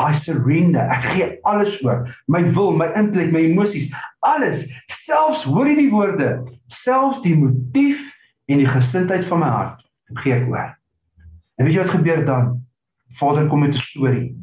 [0.00, 0.88] i surrender.
[0.90, 2.06] Ek gee alles oor.
[2.26, 3.92] My wil my intellek my emosies
[4.24, 4.64] alles.
[5.04, 6.30] Selfs hoor jy die woorde
[6.82, 8.00] selfs die motief
[8.50, 9.82] en die gesindheid van my hart
[10.22, 10.70] gee ek oor.
[11.58, 12.54] En weet jy wat gebeur dan?
[13.20, 14.36] Vader kom met 'n storie.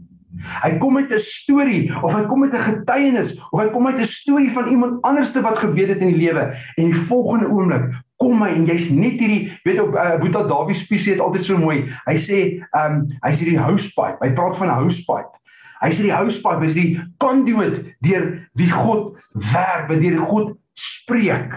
[0.63, 3.99] Hy kom met 'n storie of hy kom met 'n getuienis of hy kom met
[3.99, 6.53] 'n storie van iemand anderste wat gebeur het in die lewe.
[6.77, 10.75] En die volgende oomblik kom hy en jy's net hierdie weet op uh, Boeta Dawie
[10.75, 11.81] spesiaal het altyd so mooi.
[12.05, 14.19] Hy sê ehm um, hy's hierdie housepipe.
[14.19, 15.39] Hy praat van 'n housepipe.
[15.79, 18.25] Hy sê die housepipe is die conduit deur
[18.59, 19.15] wie God
[19.53, 21.55] werk, deur God spreek.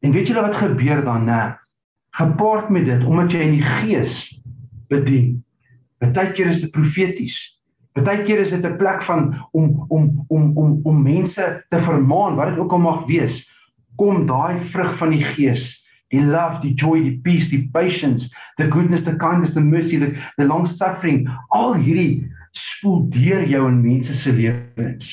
[0.00, 1.40] En weet julle wat gebeur dan nê?
[2.16, 4.24] Gepaard met dit omdat jy in die gees
[4.88, 5.42] bedien.
[6.00, 7.36] Partykeer is dit profeties.
[7.92, 12.48] Partykeer is dit 'n plek van om om om om om mense te vermaan, wat
[12.48, 13.44] dit ook al mag wees.
[13.96, 15.64] Kom daai vrug van die Gees,
[16.10, 20.12] die love, die joy, die peace, die patience, the goodness, the kindness, the mercy, the,
[20.38, 22.26] the long suffering, al hierdie
[22.56, 25.10] spoel deur jou in mense se lewens.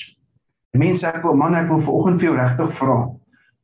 [0.78, 2.98] Mense ek wil man, ek wil vanoggend vir jou regtig vra.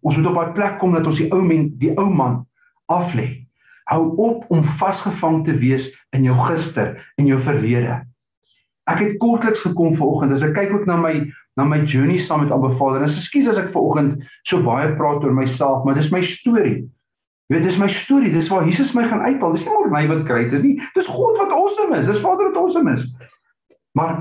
[0.03, 2.45] Ons moet op 'n plek kom dat ons die ou men, die ou man
[2.91, 3.45] aflê.
[3.89, 8.01] Hou op om vasgevang te wees in jou gister en jou verlede.
[8.87, 10.33] Ek het kortliks gekom vanoggend.
[10.33, 11.13] As ek kyk ook na my
[11.55, 13.03] na my journey saam met Abba Vader.
[13.03, 16.83] En ekskuus as ek vanoggend so baie praat oor myself, maar dis my storie.
[17.51, 18.31] Jy weet, dis my storie.
[18.33, 19.53] Dis waar Jesus my gaan uithaal.
[19.53, 20.77] Dis nie maar my wat kry dit nie.
[20.95, 22.07] Dis God wat awesome is.
[22.07, 23.03] Dis Vader wat awesome is.
[23.97, 24.15] Maar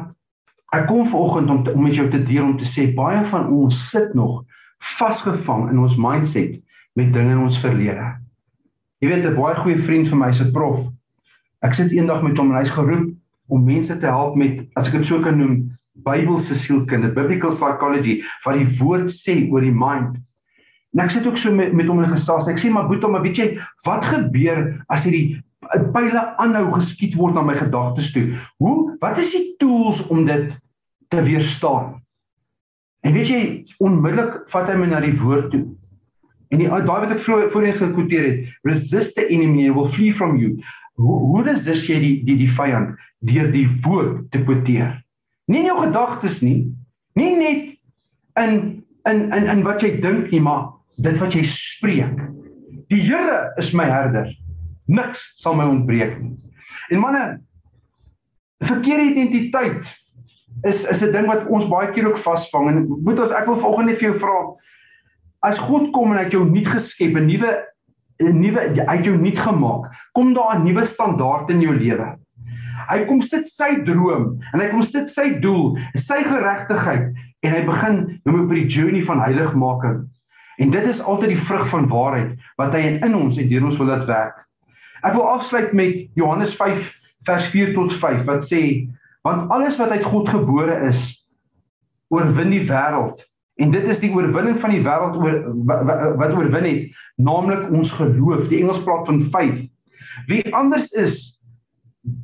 [0.76, 3.48] ek kom vanoggend om te, om met jou te deel om te sê baie van
[3.52, 4.42] ons sit nog
[4.98, 6.58] vasgevang in ons mindset
[6.98, 8.08] met dinge in ons verlede.
[9.00, 10.86] Jy weet 'n baie goeie vriend van my se prof.
[11.62, 13.14] Ek sit eendag met hom en hy's geroep
[13.48, 15.71] om mense te help met as ek dit so kan noem
[16.04, 20.18] Bybelse sielkunde, biblical psychology wat die woord sê oor die mind.
[20.92, 22.48] En ek sit ook so met met hom in gesels.
[22.50, 23.48] Ek sê maar Boeta, maar weet jy
[23.86, 25.40] wat gebeur as hierdie
[25.94, 28.26] pile aanhou geskiet word na my gedagtes toe?
[28.60, 30.50] Hoe wat is die tools om dit
[31.12, 31.96] te weerstaan?
[33.02, 33.42] En weet jy
[33.82, 35.64] onmiddellik vat hy my na die woord toe.
[36.52, 40.36] En die daai wat ek voorheen gekwoteer het, resist the enemy and will flee from
[40.36, 40.58] you.
[41.00, 45.01] Hoe hoe resist jy die die die vyand deur die woord te kwoteer?
[45.50, 46.72] Nie in jou gedagtes nie,
[47.18, 47.78] nie net
[48.40, 50.70] in in in in wat jy dink nie, maar
[51.02, 52.20] dit wat jy spreek.
[52.92, 54.30] Die Here is my herder.
[54.86, 56.36] Niks sal my ontbreek nie.
[56.90, 57.40] En manne,
[58.62, 59.82] verkeerde identiteit
[60.62, 63.60] is is 'n ding wat ons baie keer ook vasvang en moet ons ek wil
[63.60, 64.40] vanoggend net vir jou vra
[65.42, 67.50] as God kom en hy het jou nuut geskep, 'n nuwe
[68.22, 72.16] 'n nuwe hy het jou nuut gemaak, kom daar 'n nuwe standaard in jou lewe.
[72.88, 77.62] Hy kom sit sy droom en hy kom sit sy doel, sy geregtigheid en hy
[77.66, 80.02] begin noem op die journey van heiligmaking.
[80.62, 83.78] En dit is altyd die vrug van waarheid wat hy in ons en deur ons
[83.80, 84.42] wil laat werk.
[85.02, 86.82] Ek wil afsluit met Johannes 5
[87.26, 88.62] vers 4 tot 5 wat sê
[89.26, 91.02] want alles wat uit God gebore is
[92.12, 93.22] oorwin die wêreld
[93.62, 95.36] en dit is die oorwinning van die wêreld oor
[96.20, 99.62] wat oorwin het naamlik ons geloof die Engels praat van faith
[100.30, 101.20] wie anders is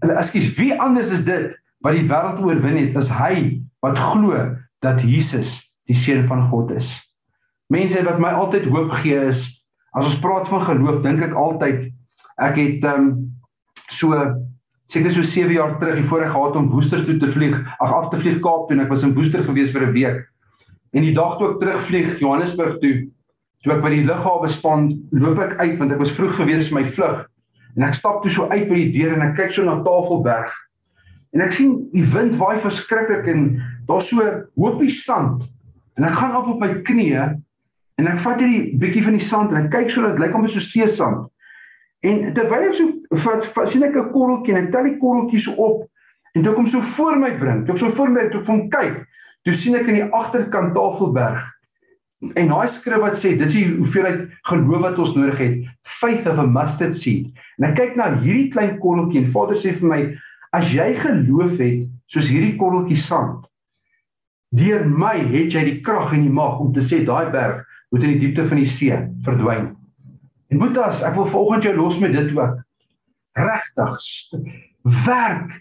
[0.03, 1.53] Ekskuus, wie anders is dit
[1.87, 4.41] wat die wêreld oorwin het as hy wat glo
[4.83, 5.51] dat Jesus
[5.87, 6.89] die seun van God is.
[7.71, 9.41] Mense wat my altyd hoop gee is
[9.97, 11.89] as ons praat van geloof, dink ek altyd
[12.43, 13.09] ek het ehm um,
[13.95, 14.15] so
[14.93, 18.11] seker so 7 jaar terug die voorreg gehad om Woester toe te vlieg, ag af
[18.11, 20.21] te vlieg Kaap toe en ek was in Woester gewees vir 'n week.
[20.93, 22.95] En die dag toe ek terugvlieg Johannesburg toe,
[23.63, 26.81] toe ek by die lughawe staan, loop ek uit want ek was vroeg gewees vir
[26.81, 27.27] my vlug
[27.77, 30.55] En ek stap toe so uit by die deur en ek kyk so na Tafelberg.
[31.37, 33.49] En ek sien die wind waai verskriklik en
[33.89, 34.25] daar's so
[34.57, 35.45] hoopie sand.
[35.99, 37.27] En ek gaan af op my knieë
[37.99, 40.39] en ek vat hierdie bietjie van die sand en ek kyk so dat dit lyk
[40.39, 41.29] amper so seesand.
[42.07, 45.45] En terwyl ek so vat, vat sien ek 'n korreltjie en ek tel die korreltjie
[45.45, 45.87] so op
[46.35, 47.69] en dit kom so voor my bring.
[47.69, 49.05] Ek so voor my toe van kyk,
[49.45, 51.59] toe sien ek in die agterkant Tafelberg
[52.19, 55.59] En daai skrif wat sê dis die hoeveelheid geloof wat ons nodig het,
[56.01, 57.29] faith of a mustard seed.
[57.59, 60.01] En ek kyk na hierdie klein korreltjie en Vader sê vir my,
[60.57, 63.49] as jy geloof het soos hierdie korreltjie sand,
[64.57, 68.05] Deur my het jy die krag en die mag om te sê daai berg moet
[68.05, 68.97] in die diepte van die see
[69.27, 69.75] verdwyn.
[70.49, 72.55] En Boetas, ek wil vanoggend jou los met dit ook.
[73.37, 74.07] Regtig
[75.05, 75.59] werk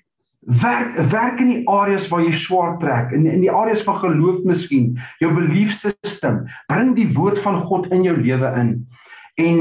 [0.48, 4.46] werk werk in die areas waar jy swaar trek in in die areas van geloof
[4.48, 8.70] miskien jou belief system bring die woord van God in jou lewe in
[9.44, 9.58] en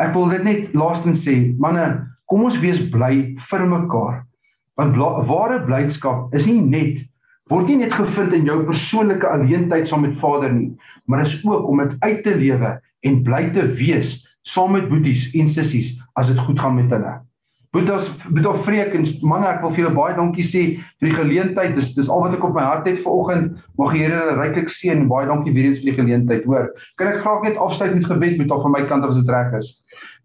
[0.00, 1.86] ek wil dit net laastens sê manne
[2.30, 4.24] kom ons wees bly vir mekaar.
[4.80, 4.96] Want
[5.28, 7.00] ware blydskap is nie net
[7.50, 10.70] word nie net gevind in jou persoonlike alleentyd saam met Vader nie
[11.10, 12.76] maar is ook om dit uit te lewe
[13.08, 14.12] en bly te wees
[14.46, 15.90] saam met boeties en sissies
[16.20, 17.16] as dit goed gaan met hulle
[17.70, 20.62] Boetas Boeta Vreekens, manne, ek wil vir julle baie dankie sê
[20.98, 21.76] vir die geleentheid.
[21.76, 23.60] Dis dis al wat ek op my hart het vanoggend.
[23.78, 25.04] Mag die Here julle ryklik seën.
[25.10, 26.66] Baie dankie weer eens vir die geleentheid, hoor.
[26.98, 29.54] Kan ek graag net afsluit met gebed met al van my kant as dit reg
[29.60, 29.70] is.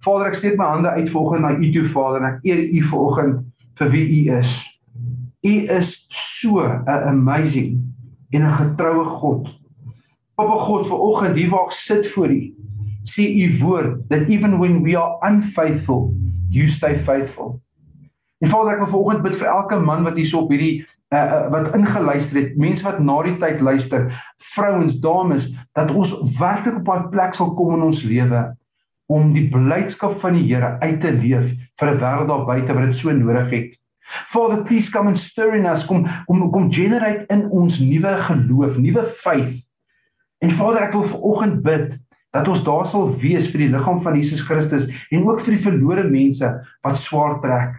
[0.08, 2.84] Vader, ek steek my hande uit vanoggend na U toe, Vader, en ek eer U
[2.90, 3.46] vanoggend
[3.78, 4.58] vir wie U is.
[5.46, 5.96] U is
[6.42, 7.78] so 'n amazing
[8.34, 9.54] en 'n getroue God.
[10.34, 12.42] Papa God, vanoggend hier waar ek sit voor U,
[13.06, 16.10] sê U woord that even when we are unfaithful
[16.50, 17.62] you stay faithful.
[18.44, 20.84] En Vader, ek wil vanoggend bid vir elke man wat hier so op hierdie
[21.14, 24.10] uh, uh, wat ingeluister het, mense wat na die tyd luister,
[24.56, 28.44] vrouens, dames, dat ons werklik op 'n plek sal kom in ons lewe
[29.08, 32.86] om die blydskap van die Here uit te leef vir 'n wêreld daar buite wat
[32.86, 33.78] dit so nodig het.
[34.30, 38.78] Father, please come and stir in us, kom kom kom generate in ons nuwe geloof,
[38.78, 39.64] nuwe faith.
[40.42, 42.00] En Vader, ek wil vanoggend bid
[42.36, 45.64] dat ons daar sal wees vir die liggaam van Jesus Christus en ook vir die
[45.64, 46.52] verlore mense
[46.84, 47.78] wat swaar trek.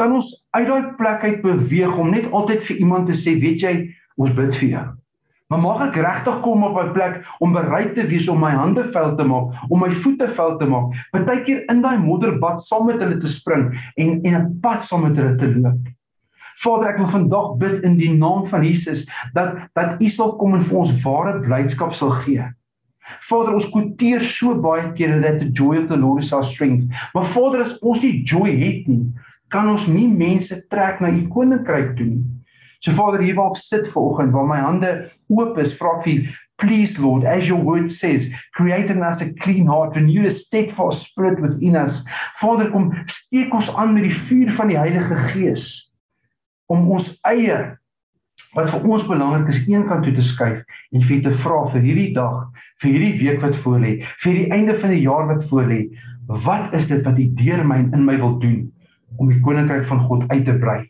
[0.00, 3.62] Kan ons uit daai plek uit beweeg om net altyd vir iemand te sê, weet
[3.62, 3.74] jy,
[4.20, 4.84] ons bid vir jou.
[5.52, 8.84] Maar mag ek regtig kom op 'n plek om bereid te wees om my hande
[8.92, 12.98] vuil te maak, om my voete vuil te maak, partykeer in daai modderbad saam met
[13.00, 15.88] hulle te spring en en 'n pad saam met hulle te loop.
[16.64, 20.54] Vader, ek wil vandag bid in die naam van Jesus dat dat U sal kom
[20.54, 22.42] en vir ons ware blydskap sal gee.
[23.28, 26.88] Vader, ons kwoteer so baie kere dat the joy of the Lord is our strength.
[27.14, 29.04] Maar Vader, as ons nie joy het nie,
[29.52, 32.24] kan ons nie mense trek na u koninkryk toe nie.
[32.84, 34.94] So Vader, hier waar ek sit vanoggend, waar my hande
[35.32, 36.32] oop is, vra ek vir
[36.62, 38.22] Please Lord, as your word says,
[38.54, 41.96] create in us a clean heart, renew a steadfast spirit within us.
[42.40, 45.66] Vader, kom steek ons aan met die vuur van die Heilige Gees
[46.70, 47.74] om ons eie
[48.54, 50.62] wat vir ons belangrik is een kant toe te skuif
[50.94, 52.48] en vir te vra vir hierdie dag,
[52.82, 55.84] vir hierdie week wat voorlê, vir die einde van die jaar wat voorlê,
[56.46, 58.64] wat is dit wat U deur my in my wil doen
[59.18, 60.84] om die koninkryk van God uit te brei?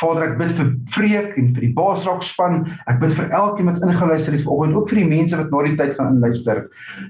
[0.00, 2.64] Vader, ek bid vir vreek en vir die baasraak span.
[2.90, 5.76] Ek bid vir elkeen wat ingeluister het vanoggend, ook vir die mense wat na die
[5.78, 6.64] tyd gaan inluister,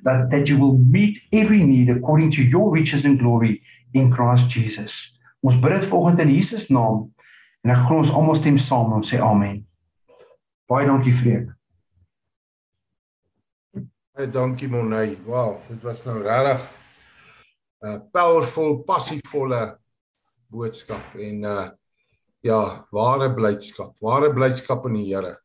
[0.05, 3.57] that that you will meet every need according to your riches and glory
[3.97, 4.93] in Christ Jesus.
[5.41, 7.07] Ons bid dit vanoggend in Jesus naam
[7.64, 9.62] en ek glo ons almal stem saam en sê amen.
[10.68, 11.48] Baie dankie Freek.
[14.14, 15.16] Baie dankie Monay.
[15.26, 16.68] Wow, dit was nou regtig
[17.84, 19.78] 'n uh, powerful, passievolle
[20.48, 21.70] boodskap en uh
[22.44, 25.38] ja, ware blydskap, ware blydskap in die Here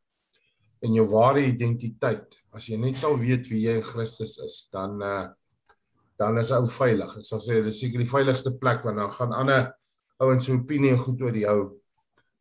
[0.83, 2.35] en jou ware identiteit.
[2.51, 5.27] As jy net sal weet wie jy in Christus is, dan uh
[6.19, 7.13] dan is ou veilig.
[7.21, 9.69] Ek sal sê dis seker die veiligste plek want dan gaan ander
[10.19, 11.59] ouens se opinie goed oor jou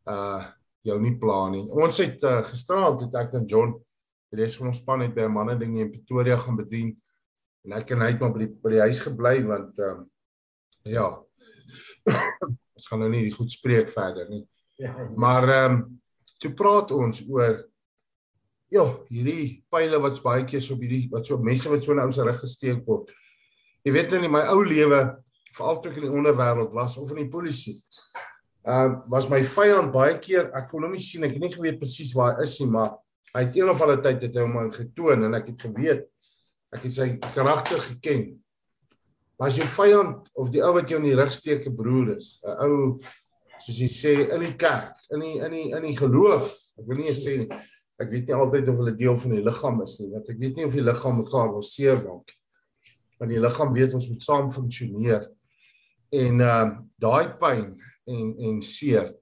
[0.09, 0.47] uh
[0.87, 1.65] jou nie pla nie.
[1.75, 3.75] Ons het uh, gisteraand het ek en John
[4.29, 6.95] die res van ons span het by 'n manne ding in Pretoria gaan bedien
[7.65, 10.09] en ek en hy het maar by die, by die huis gebly want ehm um,
[10.83, 11.07] ja.
[12.79, 14.45] ons gaan nou nie die goed spreek verder nie.
[14.77, 14.93] Ja.
[15.15, 16.01] Maar ehm um,
[16.39, 17.65] toe praat ons oor
[18.69, 21.99] ja, hierdie pile wat baie keer so op hierdie wat so mense wat so in
[21.99, 23.11] ou se rug gesteek word.
[23.83, 25.01] Jy weet in my ou lewe
[25.57, 27.81] veral toe ek in die onderwêreld was of in die polisie
[28.67, 31.53] Ehm uh, was my vyand baie keer, ek kon hom nie sien, ek het nie
[31.53, 32.97] geweet presies waar hy is nie, maar
[33.33, 36.05] hy het een of ander tyd het hy hom getoon en ek het geweet
[36.75, 38.27] ek het sy karakter geken.
[39.39, 42.17] Maar as jou vyand of die ou wat jou in die rug steek 'n broer
[42.17, 42.99] is, 'n ou
[43.63, 46.97] soos jy sê in die kerk, in die in die in die geloof, ek wil
[46.97, 47.49] nie sê nie,
[47.99, 50.55] ek weet nie altyd of hulle deel van die liggaam is nie, want ek weet
[50.55, 52.39] nie of die liggaam mekaar wil seermaak nie.
[53.19, 55.29] Want die liggaam weet ons moet saam funksioneer.
[56.11, 59.13] En ehm uh, daai pyn en en seer.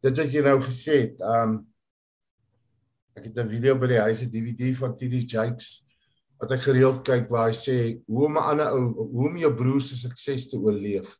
[0.00, 1.66] Dit wat jy nou gesê het, um
[3.16, 5.84] ek het 'n video by die huis, 'n DVD van TD Jakes
[6.40, 7.76] wat ek gereeld kyk waar hy sê
[8.06, 11.18] hoe om 'n ander ou, hoe om jou broer se sukses te oorleef.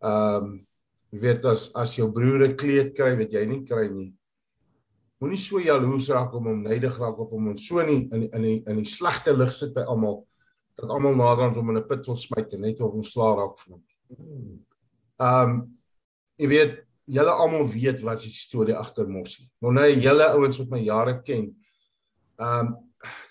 [0.00, 0.66] Um
[1.10, 4.14] weet as as jou broer 'n kleed kry wat jy nie kry nie.
[5.20, 8.42] Moenie so jaloers raak om hom neidig raak op hom en so nie in in
[8.42, 10.26] die in die slegte lig sit by almal
[10.76, 13.36] dat almal nader aan hom in 'n put wil smyt en net of hom slaag
[13.36, 14.64] raak van hom.
[15.20, 15.58] Um
[16.40, 16.78] jy weet
[17.10, 19.48] julle almal weet wat die storie agter Mossie.
[19.60, 21.50] Maar nou julle ouens wat my jare ken.
[22.40, 22.76] Um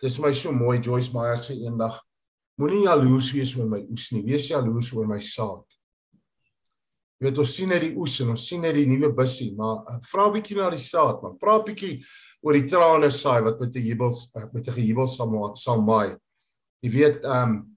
[0.01, 1.97] dis my so mooi Joyce Meyer sê eendag
[2.59, 4.23] moenie jaloers wees oor my oes nie.
[4.27, 5.63] Wees jaloers oor my saad.
[7.19, 9.81] Jy weet ons sien net die oes en ons sien net die nuwe bussie, maar
[9.91, 11.37] uh, vra 'n bietjie na die saad, man.
[11.39, 11.95] Praat 'n bietjie
[12.43, 16.15] oor die trane saai wat met 'n jubel uh, met 'n gejubel sal sal maai.
[16.83, 17.75] Jy weet um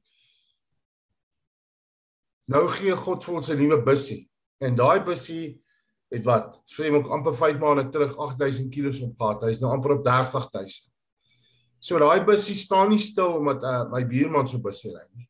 [2.50, 4.28] nou gee God vir ons 'n nuwe bussie.
[4.60, 5.62] En daai bussie
[6.12, 9.42] het wat vreem ook amper 5 maande terug 8000 kg opgehaat.
[9.42, 10.90] Hy's nou amper op 30000.
[11.82, 15.28] So daai bussie staan nie stil omdat uh, my buurman so bussie ry nie.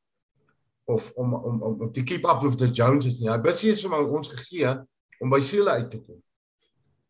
[0.84, 3.30] Of om om om om te keep up with the Joneses nie.
[3.30, 4.74] Daai bussie is vir ons gegee
[5.22, 6.18] om by siele uit te kom.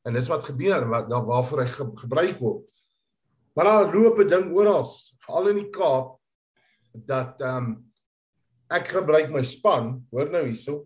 [0.07, 2.69] En dis wat gebeur wat daar waarvoor hy ge, gebruik word.
[3.55, 4.87] Maar daar loop 'n ding oral,
[5.19, 6.19] veral in die Kaap
[6.93, 7.92] dat ehm um,
[8.73, 10.83] ek gebruik my span, hoor nou hierso,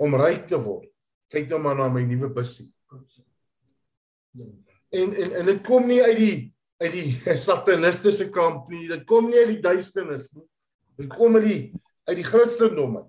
[0.00, 0.88] om ryk te word
[1.32, 2.68] kyk nou maar na my nuwe bussie.
[4.94, 6.36] En en en dit kom nie uit die
[6.78, 8.86] uit die satanistiese kamp nie.
[8.88, 10.46] Dit kom nie uit die duisternis nie.
[10.98, 11.62] Dit kom uit die
[12.08, 13.00] uit die Christendom.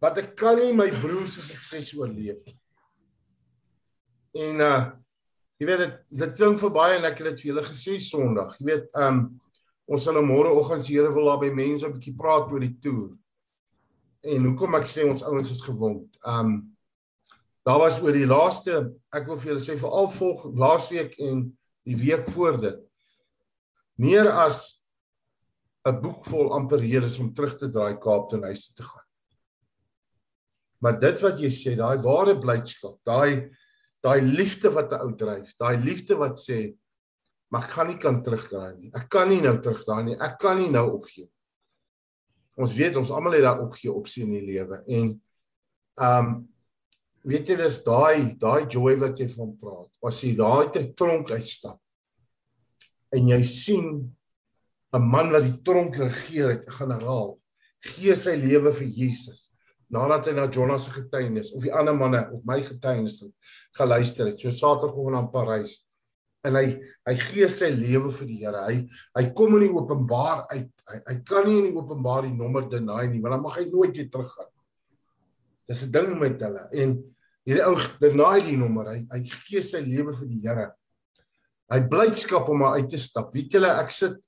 [0.00, 2.60] Wat ek kan nie my broers se sukses oorleef nie.
[4.46, 4.78] En uh
[5.56, 8.56] jy weet dit dit klink vir baie en ek het dit vir julle gesê Sondag.
[8.60, 9.26] Jy weet um
[9.86, 12.76] ons sal nou môreoggend se Here wil daar by mense 'n bietjie praat oor die
[12.82, 13.16] toer
[14.26, 16.08] en hoekom ek sê ons ouens is gewond.
[16.24, 16.72] Um
[17.66, 21.56] daar was oor die laaste ek wil vir julle sê veral volg laasweek en
[21.86, 22.82] die week voor dit
[23.98, 24.80] meer as
[25.86, 29.06] 'n boek vol amper redes om terug te draai Kaap toe huis toe te gaan.
[30.82, 33.50] Maar dit wat jy sê, daai ware blydskap, daai
[34.02, 36.76] daai liefde wat 'n ou dryf, daai liefde wat sê
[37.56, 38.90] maar ek gaan nie kan terugdraai nie.
[38.92, 40.16] Ek kan nie nou terugdraai nie.
[40.20, 41.24] Ek kan nie nou opgee.
[42.60, 44.82] Ons weet ons almal het daar opgee opsie in die lewe.
[44.84, 45.14] En
[45.96, 46.36] ehm um,
[47.26, 49.88] weet jy dis daai daai joy wat jy van praat.
[50.04, 51.80] As jy daai te tronk uitstap
[53.16, 53.88] en jy sien
[54.92, 57.38] 'n man wat die tronk regeer het 'n generaal
[57.80, 59.50] gee sy lewe vir Jesus
[59.88, 63.22] nadat hy na Jonas se getuienis of die ander manne of my getuienis
[63.72, 64.40] geluister het.
[64.40, 65.85] So Saterdag in Parys
[66.46, 66.66] en hy
[67.08, 68.62] hy gee sy lewe vir die Here.
[68.68, 68.76] Hy
[69.18, 70.70] hy kom in die openbaar uit.
[70.86, 73.66] Hy hy kan nie in die openbaar die nommer deny nie, want dan mag hy
[73.70, 74.50] nooit weer teruggaan.
[75.66, 76.68] Dis 'n ding met hulle.
[76.72, 76.96] En
[77.46, 78.92] hierdie ou deny die nommer.
[78.94, 80.68] Hy hy gee sy lewe vir die Here.
[81.70, 83.34] Hy blydskap om uit te stap.
[83.34, 84.22] Weet julle, ek sit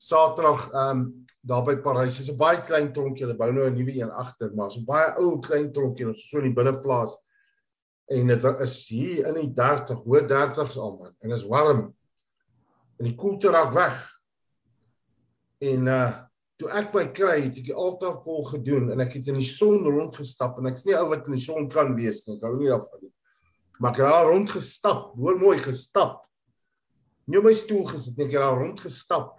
[0.00, 2.16] Saterdag ehm um, daar by Parys.
[2.16, 3.24] Dit is 'n baie klein tronkie.
[3.24, 6.38] Hulle bou nou 'n nuwe een agter, maar so baie ou klein tronkie ons so
[6.38, 7.16] in die binneplaas
[8.10, 11.12] en dit is hier in die 30 hoë 30s al man.
[11.22, 11.84] En is warm.
[12.98, 14.02] En die koelte raak weg.
[15.62, 16.10] En uh
[16.60, 19.46] toe ek by kry het ek die altaar kol gedoen en ek het in die
[19.48, 22.34] son rondgestap en ek's nie ou wat in die son kan wees nie.
[22.36, 23.12] Ek hou nie daarvan nie.
[23.80, 26.18] Maar ek het daar rondgestap hoor mooi gestap.
[27.24, 29.38] Nie op my stoel gesit nie ek het daar rondgestap.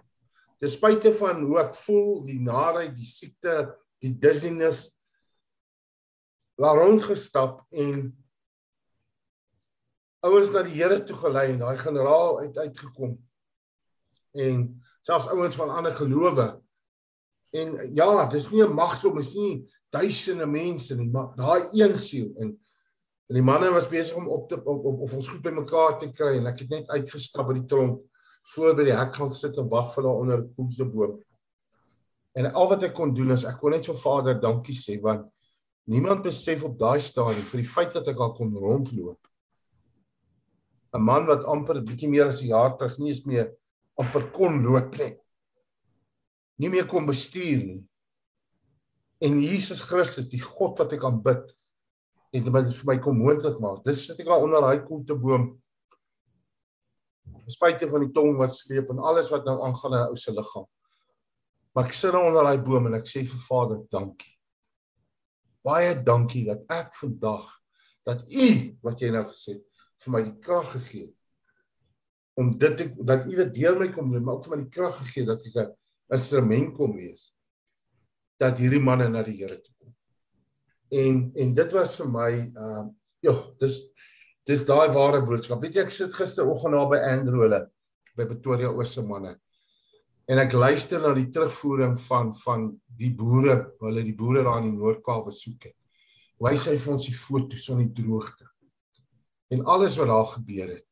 [0.58, 3.54] Ten spyte van hoe ek voel die naheid die siekte
[4.02, 4.88] die dizziness.
[6.58, 8.08] Daar rondgestap en
[10.22, 13.16] ouens na die Here toe gelei en daai generaal uit uitgekom.
[14.32, 14.66] En
[15.02, 16.48] selfs ouens van ander gelowe.
[17.52, 22.32] En ja, dis nie 'n magdom, is nie duisende mense nie, maar daai een siel
[22.38, 22.58] en
[23.28, 26.10] en die manne was besig om op te op, op of ons goed bymekaar te
[26.12, 28.02] kry en ek het net uitgestap by die tronk
[28.54, 31.22] voor by die hek gaan sit en wag vir hulle onder 'n koelseboom.
[32.34, 35.30] En al wat ek kon doen is ek kon net vir Vader dankie sê want
[35.86, 39.31] niemand besef op daai stadium vir die feit dat ek al kon rondloop
[40.92, 43.52] 'n man wat amper 'n bietjie meer as 'n jaar terug nie eens meer
[43.96, 45.16] amper kon loop nie.
[46.58, 47.82] Nie meer kon bestuur nie.
[49.20, 51.54] En Jesus Christus, die God wat ek aanbid,
[52.32, 53.84] het dit vir my kom moontlik maak.
[53.84, 55.50] Dis sit ek al onder daai koelteboom.
[57.46, 60.32] Spite van die tong wat sleep en alles wat nou aangaan in 'n ou se
[60.32, 60.66] liggaam.
[61.74, 64.38] Maar ek sit nou onder daai boom en ek sê vir Vader, dankie.
[65.64, 67.62] Baie dankie dat ek vandag
[68.04, 69.71] dat U wat jy nou gesê het
[70.04, 71.10] vir my die krag gegee
[72.40, 74.72] om dit te, dat u dit deur my kom doen, maar ook vir my die
[74.72, 75.74] krag gegee dat ek 'n
[76.16, 77.32] instrument kom wees
[78.40, 79.94] dat hierdie manne na die Here toe kom.
[80.90, 82.84] En en dit was vir my uh
[83.22, 83.78] ja, dis
[84.44, 85.62] dis daai ware boodskap.
[85.62, 87.70] Weet jy ek sit gisteroggend daar by Andrew hulle
[88.16, 89.36] by Pretoria Ooste manne.
[90.26, 94.72] En ek luister na die terugvoering van van die boere, hulle die boere daar in
[94.72, 95.76] die Noord-Kaap besoek het.
[96.38, 98.51] Hoe hy sê vir ons die foto's van die droogte
[99.52, 100.86] en alles wat daar gebeur het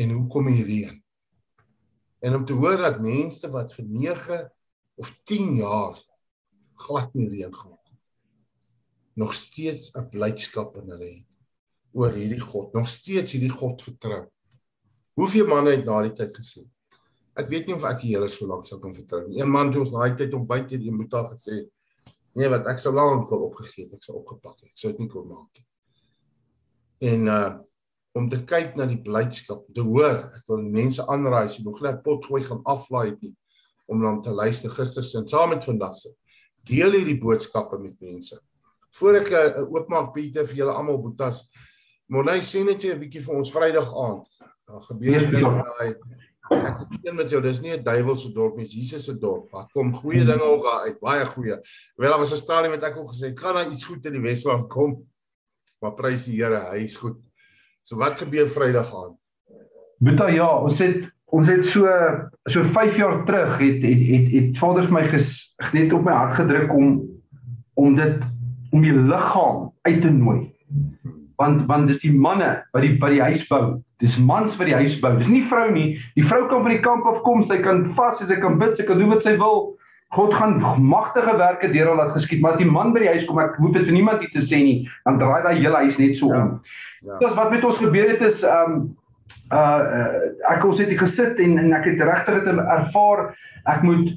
[0.00, 0.96] en hoe kom die reën
[2.22, 4.40] en om te hoor dat mense wat vir 9
[5.02, 6.00] of 10 jaar
[6.86, 8.00] glad nie reën gehad het
[9.14, 11.32] nog steeds 'n blydskap in hulle het
[11.92, 14.24] oor hierdie God, nog steeds hierdie God vertrou.
[15.18, 16.64] Hoeveel manne het daardie tyd gesê?
[17.36, 19.40] Ek weet nie of ek die Here so lank sou kan vertrou nie.
[19.40, 21.62] Een man het ons daai tyd om buite die moeta gesê,
[22.36, 24.72] nee, wat ek sou lank wil opgegee het, ek sou opgepak het.
[24.72, 25.68] Ek sou dit nie kon maak nie.
[27.12, 27.52] En uh
[28.12, 31.80] om te kyk na die blydskap, te hoor, ek wil mense aanraai as jy nog
[31.84, 33.34] net pot gooi gaan aflaai het nie
[33.90, 36.12] om dan te luister gister se saam met vandag se.
[36.64, 38.38] Deel hierdie boodskappe met mense.
[38.96, 41.42] Voor ek uh, oopmaak Pieter vir julle almal boetas.
[42.12, 44.28] Monay sê net jy 'n bietjie vir ons Vrydag aand.
[44.68, 45.96] Daar gebeur dinge daai
[46.50, 49.50] ek is een met jou, dis nie 'n duiwelse dorp nie, Jesus se dorp.
[49.50, 51.58] Daar kom goeie dinge ook uit, baie goeie.
[51.96, 54.20] Wel daar was 'n stadium wat ek ook gesê kan daar iets goed in die
[54.20, 55.08] Wesland kom?
[55.80, 57.16] Maar prys die Here, hy is goed.
[57.82, 59.16] So wat gebeur Vrydag aand?
[60.02, 61.88] Boeta ja, ons het ons het so
[62.52, 65.30] so 5 jaar terug het het het, het Vader my ges,
[65.72, 67.00] net op my hart gedruk om
[67.74, 68.20] om dit
[68.70, 70.38] om die liggaam uit te nooi.
[71.40, 73.80] Want want dis die manne wat die by die huis bou.
[74.02, 75.16] Dis mans wat die huis bou.
[75.18, 75.96] Dis nie vrou nie.
[76.14, 78.86] Die vrou kan van die kamp af kom, sy kan vas, sy kan bid, sy
[78.86, 79.72] kan doen wat sy wil.
[80.12, 83.24] God gaan magtige werke deur haar laat geskied, maar as die man by die huis
[83.24, 86.16] kom, ek hoef dit vir niemand te sê nie, dan draai daai hele huis net
[86.18, 86.58] so om.
[87.02, 87.16] Ja.
[87.20, 87.34] Ja.
[87.34, 88.96] wat met ons gebeur het is um
[89.52, 89.80] uh,
[90.52, 93.24] ek ons het hier gesit en en ek het regtig dit ervaar
[93.70, 94.12] ek moet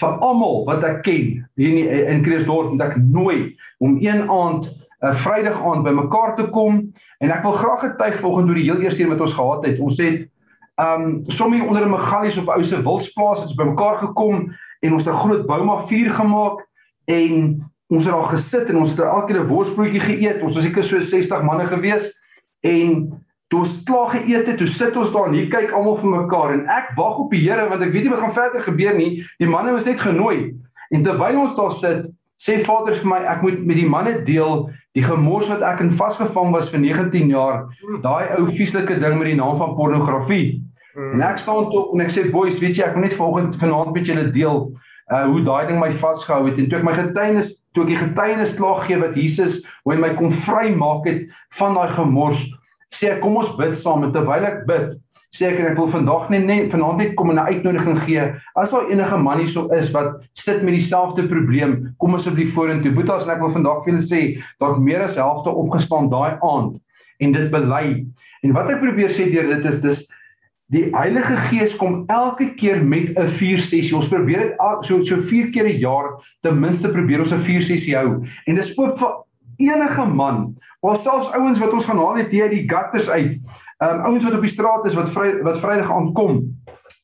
[0.00, 1.26] vir almal wat ek ken
[1.60, 6.36] hier in in Kreeusdorp en ek nooi om een aand 'n uh, Vrydag aand bymekaar
[6.36, 6.80] te kom
[7.20, 9.78] en ek wil graag getuig volgens oor die heel eerste een wat ons gehad het
[9.78, 10.28] ons het
[10.80, 15.04] um sommige onder 'n megallies op 'n ou se wildsplaas het bymekaar gekom en ons
[15.04, 16.66] het 'n groot bouma vuur gemaak
[17.06, 17.60] en
[17.90, 20.84] ons het daar gesit en ons het elke keer 'n worsbroodjie geëet ons was seker
[20.84, 22.12] so 60 manne gewees
[22.60, 23.08] En
[23.48, 26.54] toe ons klaar geëet het, toe sit ons daar en hier kyk almal vir mekaar
[26.54, 29.24] en ek wag op die Here want ek weet nie wat gaan verder gebeur nie.
[29.40, 30.52] Die manne was net genooi.
[30.94, 32.04] En terwyl ons daar sit,
[32.40, 35.94] sê Vader vir my ek moet met die manne deel die gemors wat ek in
[35.98, 37.64] vasgevang was vir 19 jaar.
[38.04, 40.60] Daai ou vieslike ding met die naam van pornografie.
[40.94, 41.12] Mm.
[41.14, 43.92] En ek staan toe en ek sê boys, weet jy, ek wil net vanoggend vanaand
[43.94, 44.62] met julle deel
[45.10, 46.58] uh hoe daai ding my vasgehou het.
[46.58, 50.00] En toe ek my getuienis toe ek die getuienis klaar gee wat Jesus hoe hy
[50.02, 51.22] my kon vrymaak het
[51.58, 52.42] van daai gemors
[52.94, 54.04] sê ek kom ons bid saam.
[54.06, 54.92] En terwyl ek bid
[55.34, 58.22] sê ek ek wil vandag net net vanaand net kom 'n uitnodiging gee.
[58.54, 62.94] As daar enige man hierso is wat sit met dieselfde probleem kom asseblief vorentoe.
[62.94, 64.22] Boetas en ek wil vandag vir julle sê
[64.58, 66.78] dat meer as helfte opgestaan daai aand
[67.20, 68.06] en dit bely.
[68.42, 70.06] En wat ek probeer sê deur dit is dis
[70.70, 73.96] Die Heilige Gees kom elke keer met 'n 4 sessie.
[73.96, 77.62] Ons probeer dit so so 4 keer 'n jaar ten minste probeer ons 'n 4
[77.62, 78.22] sessie hou.
[78.46, 79.10] En dis oop vir
[79.56, 83.38] enige man, of selfs ouens wat ons gaan haal uit die gutters uit.
[83.80, 86.40] Ehm um, ouens wat op die straat is wat vry wat Vrydag aankom.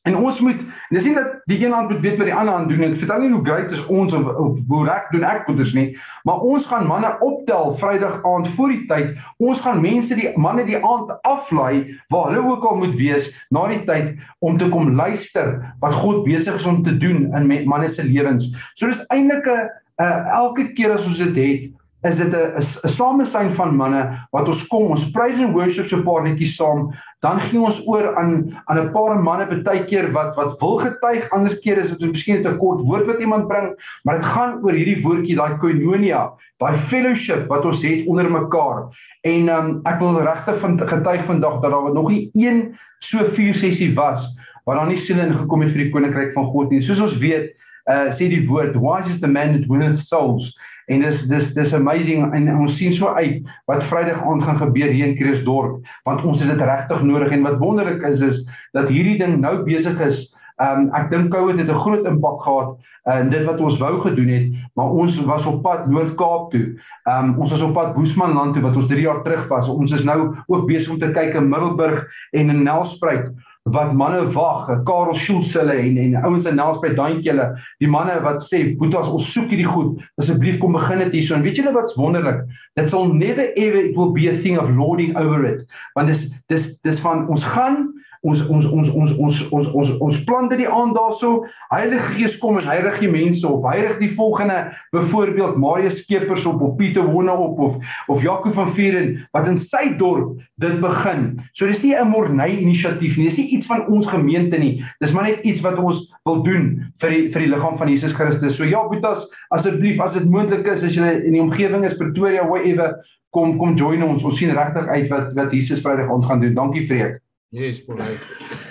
[0.07, 0.59] En ons moet
[0.95, 2.85] dis nie dat die een hand moet weet wat die ander hand doen.
[2.87, 5.87] Ek vertel nie hoe great is ons of, of hoe reg doen ek goeders nie,
[6.29, 9.17] maar ons gaan manne optel Vrydag aand voor die tyd.
[9.43, 13.67] Ons gaan mense die manne die aand aflaai waar hulle ook al moet wees na
[13.73, 14.15] die tyd
[14.47, 18.47] om te kom luister wat God besig is om te doen in manne se lewens.
[18.79, 21.71] So dis eintlik 'n uh, elke keer as ons dit het,
[22.07, 24.03] is dit 'n 'n samesyn van manne
[24.33, 28.17] wat ons kom ons praise and worship so paar netjies saam dan gee ons oor
[28.17, 28.33] aan
[28.67, 32.47] aan 'n paar manne baie keer wat wat wil getuig ander keer is dit miskien
[32.47, 36.31] 'n kort woord wat iemand bring maar dit gaan oor hierdie woordjie daai koinonia
[36.61, 38.87] daai fellowship wat ons het onder mekaar.
[39.29, 43.55] En um, ek wil regtig van getuig vandag dat daar nog nie een so vier
[43.55, 44.25] sessie was
[44.65, 46.81] waar daar nie siele ingekom het vir die koninkryk van God nie.
[46.83, 47.53] Soos ons weet
[47.91, 50.49] uh, sê die woord wise is the man that winneth souls
[50.87, 54.93] En dis dis dis amazing en ons sien so uit wat Vrydag aand gaan gebeur
[54.95, 58.43] hier in Kreeusdorp want ons het dit regtig nodig en wat wonderlik is is
[58.77, 60.23] dat hierdie ding nou besig is.
[60.63, 62.79] Um ek dink COVID het 'n groot impak gehad
[63.09, 66.79] uh, in dit wat ons wou gedoen het, maar ons was op pad Noord-Kaap toe.
[67.05, 69.69] Um ons was op pad Boesmanland toe wat ons 3 jaar terug was.
[69.69, 73.35] Ons is nou ook besig om te kyk in Middelburg en in Nelspruit
[73.67, 77.49] wat manne wag, Karel Schultz hulle en en ouens in Nelspruit daantjie hulle,
[77.83, 79.99] die manne wat sê, "Boetas, ons soek hierdie goed.
[80.21, 82.47] Asseblief kom begin dit hierso." En weet julle wat's wonderlik?
[82.77, 85.67] Dit sal never ever it will be a thing of lording over it.
[85.95, 87.93] Want dis dis dis van ons gaan
[88.27, 92.37] ons ons ons ons ons ons ons ons plan dit die aand daarso Heilige Gees
[92.43, 94.59] kom en hy rig die mense op hy rig die volgende
[94.95, 97.77] byvoorbeeld Marius Skeepers op of Pieter Wonne op of
[98.13, 102.51] of Jaco van Vieren wat in sy dorp dit begin so dis nie 'n mornay
[102.57, 106.07] inisiatief nie dis nie iets van ons gemeente nie dis maar net iets wat ons
[106.29, 106.71] wil doen
[107.03, 109.27] vir die vir die liggaam van Jesus Christus so ja Boetas
[109.57, 112.99] asseblief as dit moontlik is as jy in die omgewing is Pretoria whatever
[113.35, 116.55] kom kom join ons ons sien regtig uit wat wat Jesus Vrydag ons gaan doen
[116.57, 117.23] dankie Freek
[117.57, 118.19] Yes, bonai.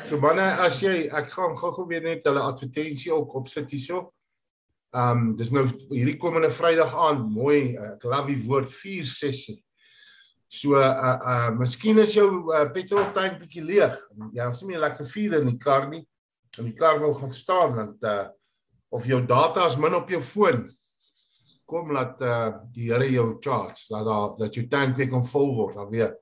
[0.05, 4.09] So manne, as jy ek gaan gou-gou weer net hulle advertensie ook opsit hierso.
[4.95, 9.55] Um dis nou hierdie komende Vrydag aan, mooi, ek love die woord 4 sessie.
[10.47, 13.95] So uh uh miskien is jou uh, petrol tank bietjie leeg.
[14.33, 16.03] Ja, ons het nie lekker vuur in die kar nie.
[16.59, 18.27] En die kar wil gaan staan want uh
[18.95, 20.67] of jou data is min op jou foon.
[21.65, 25.55] Kom laat uh die Here jou charge dat dat, dat jou tank weer kan vol
[25.55, 26.13] word, dan weer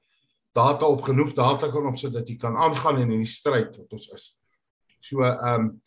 [0.55, 4.07] data op genoeg data kan opsit dat jy kan aangaan in hierdie stryd wat ons
[4.15, 4.29] is.
[5.03, 5.81] So um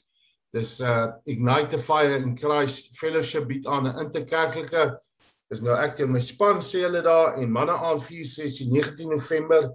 [0.52, 5.00] dis uh Ignite the Fire in Christ Fellowship bied aan 'n interkerklike
[5.46, 9.12] Dis nou ek en my span sê hulle daar en manne aan 4 6 19
[9.14, 9.68] November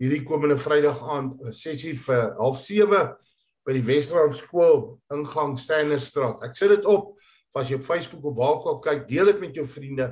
[0.00, 3.10] hierdie komende Vrydag aand 6 uur vir 07:30
[3.64, 4.80] by die Westerland skool
[5.12, 6.42] ingang Steynerstraat.
[6.44, 7.14] Ek sit dit op
[7.54, 10.08] as jy op Facebook of waar ook kyk, deel dit met jou vriende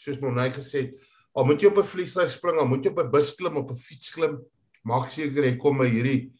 [0.00, 0.96] soos Monay gesê het.
[1.36, 3.70] Al moet jy op 'n vliegtuig spring, al moet jy op 'n bus klim, op
[3.70, 4.40] 'n fiets klim,
[4.82, 6.32] maak seker jy kom by hierdie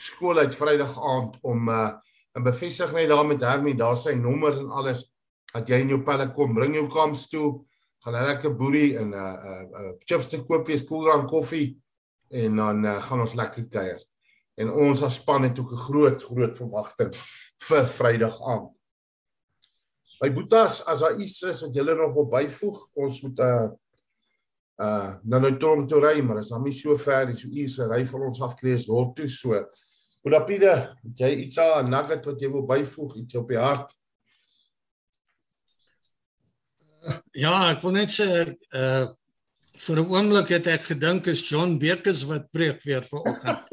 [0.00, 1.92] skool uit Vrydag aand om uh
[2.34, 5.12] 'n bevestiging net daar met Hermie, daar sy nommer en alles
[5.52, 7.64] dat jy in jou pelle kom, bring jou kams toe,
[8.04, 11.28] gaan 'n lekker boerie en 'n uh, 'n uh, uh, chips te koop vir koeldrank
[11.28, 11.78] koffie
[12.30, 14.00] en dan uh, gaan ons lekker kuier.
[14.56, 17.14] En ons as span het ook 'n groot groot verwagting
[17.68, 18.70] vir Vrydag aand.
[20.20, 23.70] My boetas, as daar iets is wat julle nog wil byvoeg, ons moet 'n uh,
[24.78, 27.68] uh nou nou toe toe ry, maar is dan nie so ver nie, so uur
[27.68, 29.66] se ry van ons af krees dorp toe so.
[30.22, 34.01] Boetapide, jy iets aan nugget wat jy wil byvoeg, iets op die hart?
[37.34, 39.06] Ja, ek wil net sê uh
[39.82, 43.66] vir 'n oomblik het ek gedink is John Bekes wat preek weer vanoggend.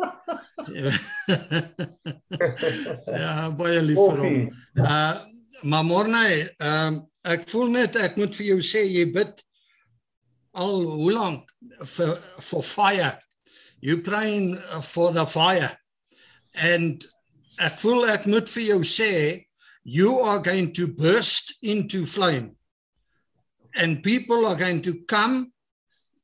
[3.21, 4.39] ja, baie lief vir hom.
[4.73, 5.15] Uh
[5.61, 9.43] maar môre, ehm uh, ek voel net ek moet vir jou sê jy bid
[10.55, 11.51] al hoe lank
[11.85, 13.19] for for fire.
[13.81, 15.77] You praying for the fire.
[16.55, 17.05] And
[17.59, 19.45] ek voel ek moet vir jou sê
[19.83, 22.55] you are going to burst into flame
[23.75, 25.51] and people are going to come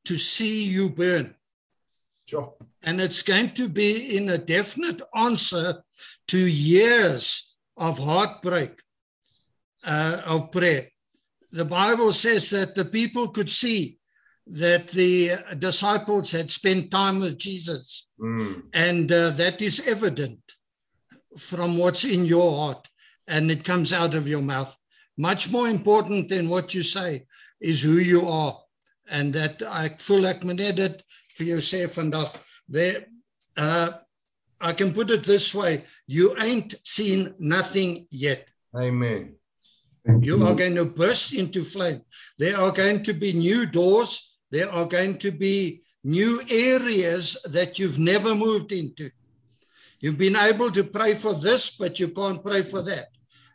[0.06, 1.36] to see you burn.
[2.26, 2.54] Sure.
[2.84, 5.84] And it's going to be in a definite answer
[6.28, 8.80] to years of heartbreak,
[9.84, 10.90] uh, of prayer.
[11.52, 14.00] The Bible says that the people could see
[14.48, 18.08] that the disciples had spent time with Jesus.
[18.20, 18.64] Mm.
[18.74, 20.40] And uh, that is evident
[21.38, 22.88] from what's in your heart
[23.28, 24.78] and it comes out of your mouth.
[25.18, 27.26] Much more important than what you say
[27.62, 28.58] is who you are.
[29.10, 31.04] And that ek voel ek moet net dit
[31.38, 32.34] vir jou sê vandag.
[32.68, 33.06] There
[33.58, 33.92] uh
[34.62, 38.48] I can put it this way, you ain't seen nothing yet.
[38.76, 39.36] Amen.
[40.22, 42.02] You are going to burst into flame.
[42.40, 44.38] There are going to be new doors.
[44.52, 49.10] There are going to be new areas that you've never moved into.
[50.00, 53.08] You've been able to pray for this, but you can't pray for that,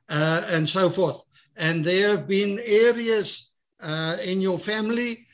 [0.08, 1.22] uh, and so forth.
[1.56, 3.49] And there have been areas
[3.82, 5.26] uh, in your family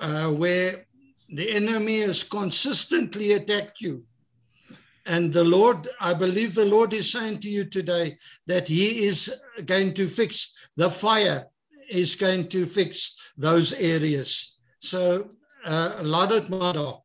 [0.00, 0.86] uh, where
[1.30, 4.04] the enemy has consistently attacked you.
[5.06, 9.42] And the Lord, I believe the Lord is saying to you today that He is
[9.66, 11.46] going to fix the fire,
[11.90, 14.56] is going to fix those areas.
[14.78, 15.28] So,
[15.64, 16.98] uh, laat dit maar daar.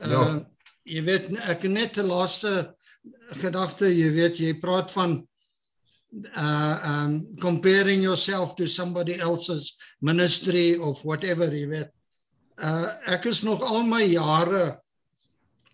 [0.00, 0.46] Uh, Ja.
[0.88, 2.74] Jy weet ek net 'n laaste
[3.42, 5.28] gedagte, jy weet jy praat van
[6.36, 11.90] uh um comparing yourself to somebody else's ministry of whatever jy weet.
[12.58, 14.80] Uh ek is nog al my jare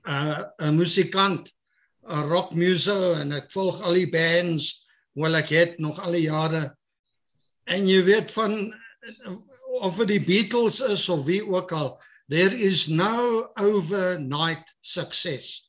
[0.05, 1.51] uh 'n musikant,
[2.09, 6.27] 'n rock muso en ek volg al die bands wel ek het nog al die
[6.27, 6.75] jare.
[7.65, 8.75] En jy weet van
[9.81, 15.69] of dit die Beatles is of wie ook al, there is no overnight success.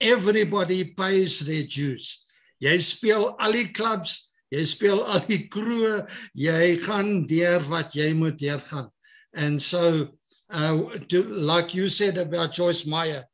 [0.00, 2.25] Everybody pays their dues.
[2.60, 8.12] Jy speel al die clubs, jy speel al die kroë, jy gaan deur wat jy
[8.16, 8.90] moet deurgaan.
[9.34, 10.08] And so
[10.48, 13.24] uh to, like you said about Joyce Meyer,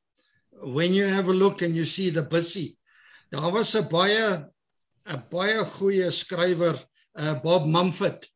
[0.62, 2.78] when you have a look and you see the busy.
[3.32, 4.44] Daar was 'n baie
[5.06, 6.78] 'n baie goeie skrywer,
[7.14, 8.26] uh Bob Mumford.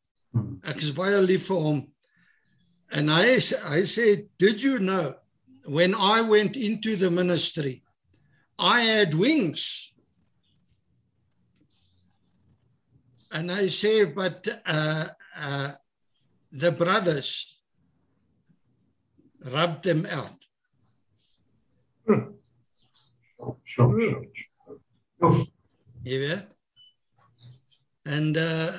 [0.64, 1.92] Ek is baie lief vir hom.
[2.92, 5.16] And I I said, "Did you know
[5.64, 7.82] when I went into the ministry,
[8.58, 9.85] I had wings?"
[13.30, 15.06] And I say, but uh,
[15.36, 15.72] uh,
[16.52, 17.58] the brothers
[19.44, 20.32] rubbed them out.
[22.06, 23.56] Sure.
[23.64, 25.46] sure.
[26.06, 26.44] Jy weet?
[28.06, 28.76] En uh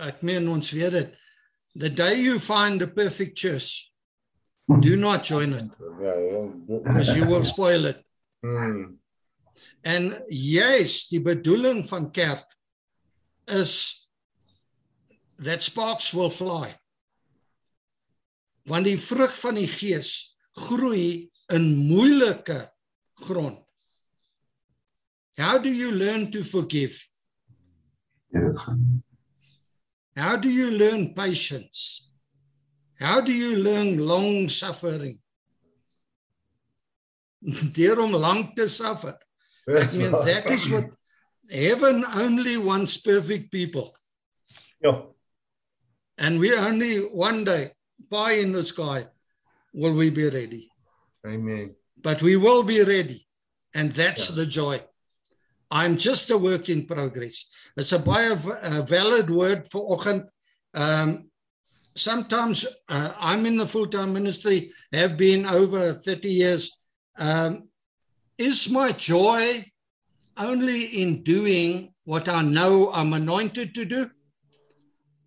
[0.00, 1.14] ek meen ons weet dit.
[1.80, 3.92] The day you find the perfect church,
[4.80, 5.70] do not join it
[6.00, 6.40] Ja, ja.
[6.66, 8.00] because you will spoil it.
[8.44, 8.98] Mm.
[9.84, 12.44] En juis die bedoeling van kerk
[13.50, 14.06] is
[15.38, 16.74] that sparks will fly.
[18.68, 20.36] Want die vrug van die Gees
[20.66, 22.68] groei in moeilike
[23.24, 23.58] grond.
[25.36, 26.98] How do you learn to forgive?
[30.14, 32.10] How do you learn patience?
[32.98, 35.18] How do you learn long suffering?
[37.72, 39.16] Deur om lank te suffer.
[39.66, 40.90] I mean that is what
[41.50, 43.94] heaven only wants perfect people.
[44.82, 45.02] Ja.
[46.18, 47.72] And we only one day
[48.10, 49.06] pie in the sky
[49.74, 50.70] will we be ready.
[51.26, 51.74] Amen.
[52.02, 53.26] But we will be ready.
[53.74, 54.36] And that's Yeah.
[54.36, 54.82] the joy.
[55.70, 57.48] I'm just a work in progress.
[57.76, 60.28] It's a baie v- a valid word for oggend.
[60.74, 61.30] Um
[61.94, 66.70] sometimes uh, I'm in the full-time ministry have been over 30 years.
[67.18, 67.68] Um
[68.38, 69.64] is my joy
[70.36, 74.10] only in doing what I know I'm anointed to do?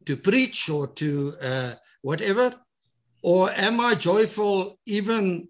[0.06, 2.56] To preach or to uh whatever?
[3.22, 5.47] Or am I joyful even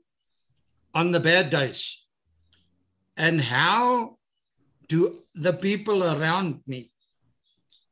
[0.94, 2.06] on the bad days?
[3.18, 4.18] And how
[4.88, 6.92] do the people around me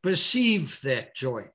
[0.04, 1.50] perceive that joy?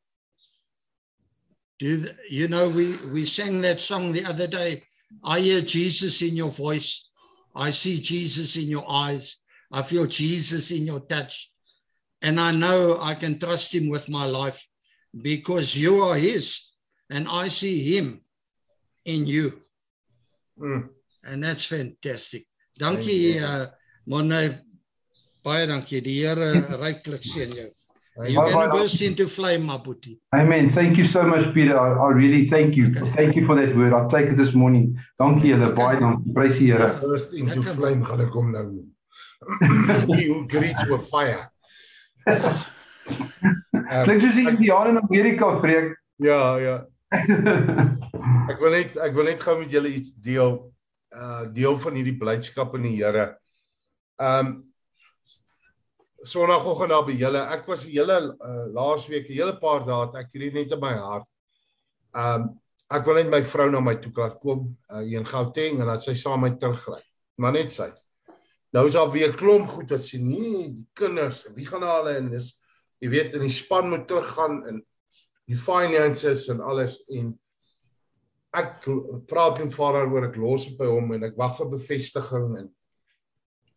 [1.79, 4.83] Do you know we we sang that song the other day?
[5.23, 7.11] I hear Jesus in your voice.
[7.55, 9.43] I see Jesus in your eyes.
[9.73, 11.51] I feel Jesus in your touch.
[12.23, 14.67] And I know I can trust him with my life
[15.13, 16.73] because you are his
[17.11, 18.21] and I see him
[19.05, 19.61] in you.
[20.59, 20.89] Mm.
[21.25, 22.47] And that's fantastic.
[22.79, 23.67] Dankie uh
[24.07, 24.61] Monne
[25.45, 26.01] baie dankie.
[26.03, 26.35] Die Here
[26.83, 27.71] ryklik seën jou.
[28.29, 30.19] You can burst into flame, Maputi.
[30.35, 30.73] Amen.
[30.75, 31.79] Thank you so much Peter.
[31.79, 32.87] I, I really thank you.
[32.89, 33.13] Okay.
[33.15, 33.93] Thank you for that word.
[33.93, 34.99] I'll take it this morning.
[35.21, 35.77] Dankie julle Okay.
[35.83, 36.33] baie dankie.
[36.33, 36.93] Prys die Here.
[37.03, 38.96] First into flame gaan ek hom nou noem.
[40.11, 41.51] He who greets with fire.
[43.87, 45.97] Klink soos die Indiane in Amerika preek.
[46.19, 46.77] ja, ja.
[48.51, 50.57] Ek wil net ek wil net gou met julle iets deel.
[51.15, 53.29] Uh deel van hierdie blydskap in die Here.
[54.19, 54.57] Um
[56.27, 57.43] Sondagoggend daar by julle.
[57.55, 60.83] Ek was die hele uh, laasweek, 'n hele paar dae, het ek hierdie net in
[60.83, 61.29] my hart.
[62.11, 62.49] Um
[62.91, 65.91] ek wil net my vrou na my toe laat kom uh, hier in Gauteng en
[65.91, 67.03] dat sy saam met my terugry.
[67.39, 67.91] Maar net sy.
[68.77, 72.19] Nou is daar weer klomp goed wat sê nee, die kinders, wie gaan na hulle
[72.21, 72.51] en dis
[73.01, 74.81] jy weet in die span moet teruggaan en
[75.49, 76.99] die finances en alles.
[77.09, 77.31] En
[78.57, 78.89] ek
[79.31, 82.67] praat met vader oor ek los op by hom en ek wag vir bevestiging en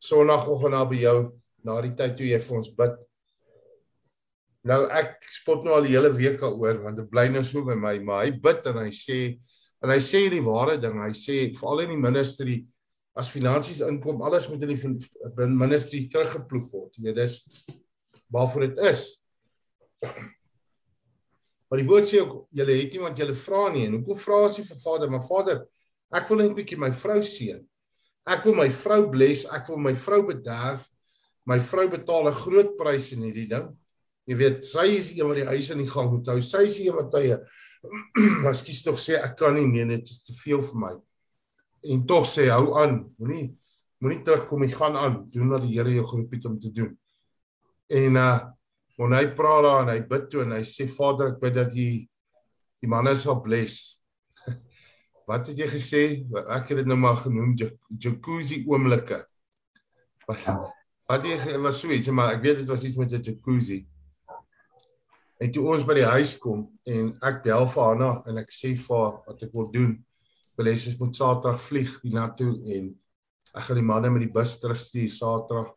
[0.03, 1.19] sonoggend daar by jou
[1.67, 2.97] na die tyd toe jy vir ons bid.
[4.67, 7.77] Nou ek spot nou al die hele week daaroor want dit bly nou so by
[7.79, 9.21] my maar hy bid en hy sê
[9.79, 12.57] en hy sê die ware ding hy sê veral in die ministry
[13.17, 16.93] as finansies inkom alles moet in die ministry teruggeploeg word.
[16.95, 17.39] Jy weet dis
[18.29, 19.07] waarvoor dit is.
[21.69, 24.39] Maar die woord sê ook julle het nie want julle vra nie en hoekom vra
[24.47, 25.11] as jy vir Vader?
[25.13, 25.59] Maar Vader,
[26.13, 27.59] ek wil net 'n bietjie my vrou seën.
[28.25, 30.87] Ek wil my vrou bless, ek wil my vrou bederf.
[31.45, 33.77] My vrou betaal 'n groot prys in hierdie ding.
[34.25, 36.41] Jy weet, sy is een wat die huis in die gang moet hou.
[36.41, 37.39] Sy is een wat tye
[38.49, 40.93] Ekskuus tog sê ek kan nie net dit is te veel vir my.
[41.83, 43.01] En tog sê hou aan.
[43.17, 43.57] Moenie
[43.99, 45.29] moenie terugkom nie, gaan aan.
[45.29, 46.97] Doen wat die Here jou geroep het om te doen.
[47.87, 48.39] En uh
[48.99, 51.75] Want hy praat daar en hy bid toe en hy sê Vader, ek bid dat
[51.75, 51.91] jy
[52.83, 53.93] die manne sal bless.
[55.29, 56.01] Wat het jy gesê?
[56.51, 59.21] Ek het dit nou maar genoem jac- jacuzzi oomblikke.
[60.27, 60.43] Wat
[61.09, 63.79] wat jy was so iets, maar ek weet dit was iets met 'n jacuzzi.
[65.41, 68.75] En toe ons by die huis kom en ek bel vir Hanna en ek sê
[68.77, 69.95] vir haar wat ek wil doen.
[70.59, 72.89] Sy moet Saterdag vlieg hiernatoe en
[73.55, 75.69] ek gaan die manne met die bus terugstuur Saterdag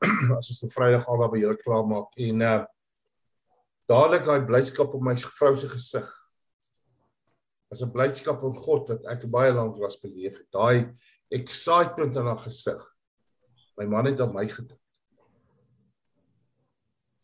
[0.36, 2.58] as ons op Vrydag al daar by julle klaar maak en uh
[3.90, 6.06] dadelik daai blydskap op my vrou se gesig.
[7.72, 10.46] As 'n blydskap op God wat ek baie lank was beleef het.
[10.52, 10.94] Daai
[11.32, 12.84] excitement in haar gesig.
[13.78, 14.78] My man het op my gedink.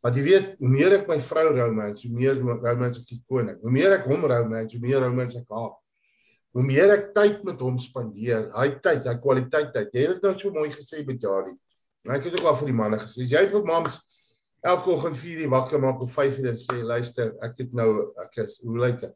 [0.02, 3.60] Want jy weet, hoe meer ek my vrou romance, hoe meer romance ek die koning.
[3.60, 5.74] Hoe meer ek hom romance, hoe meer romance ek haar.
[6.56, 9.90] Hoe meer ek tyd met hom spandeer, hy tyd, hy kwaliteit tyd.
[9.92, 11.52] Jy het dit nou so mooi gesê met Jari.
[12.06, 13.98] En ek het ook al vir die manne gesê, as jy vir mams
[14.64, 17.90] elke oggend 4 uur wakker maak of 5 uur en sê luister, ek het nou
[18.24, 19.12] ek is hoe lyk dit?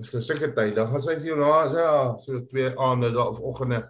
[0.00, 0.74] Dis nou seker tyd.
[0.80, 1.94] Dan gaan sy vir jou na ja,
[2.24, 3.84] so twee aande daar of oggende.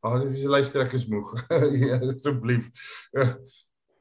[0.00, 1.36] Dan gaan sy vir jou luister ek is moeg.
[1.84, 2.72] ja, asseblief.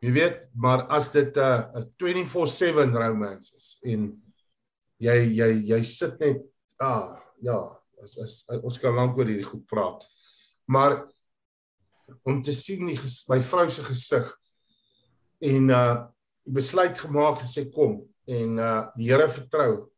[0.04, 4.12] Jy weet, maar as dit 'n uh, 24/7 romance is en
[5.04, 6.44] jy jy jy sit net
[6.80, 7.60] ah ja,
[8.04, 10.04] as, as, ons kan lank oor hierdie goed praat.
[10.68, 11.00] Maar
[12.28, 14.30] om te sien die ges, my vrou se gesig
[15.44, 15.86] en uh
[16.44, 19.94] besluit gemaak gesê kom en uh die Here vertrou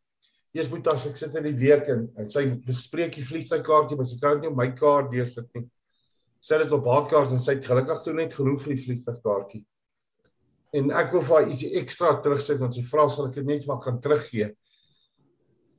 [0.55, 4.07] Eers moet as ek sit in die week en, en sy bespreek die vliegtuigkaartjie, maar
[4.07, 5.65] sy kan dit nie op my kaart deursit nie.
[6.39, 8.83] Sy het dit op haar kaart en sy het gelukkig toe net genoeg vir die
[8.85, 9.61] vliegtuigkaartjie.
[10.79, 13.67] En ek wil vir haar ietsie ekstra terugsit want sy vra sal ek dit net
[13.67, 14.47] vir kan teruggee.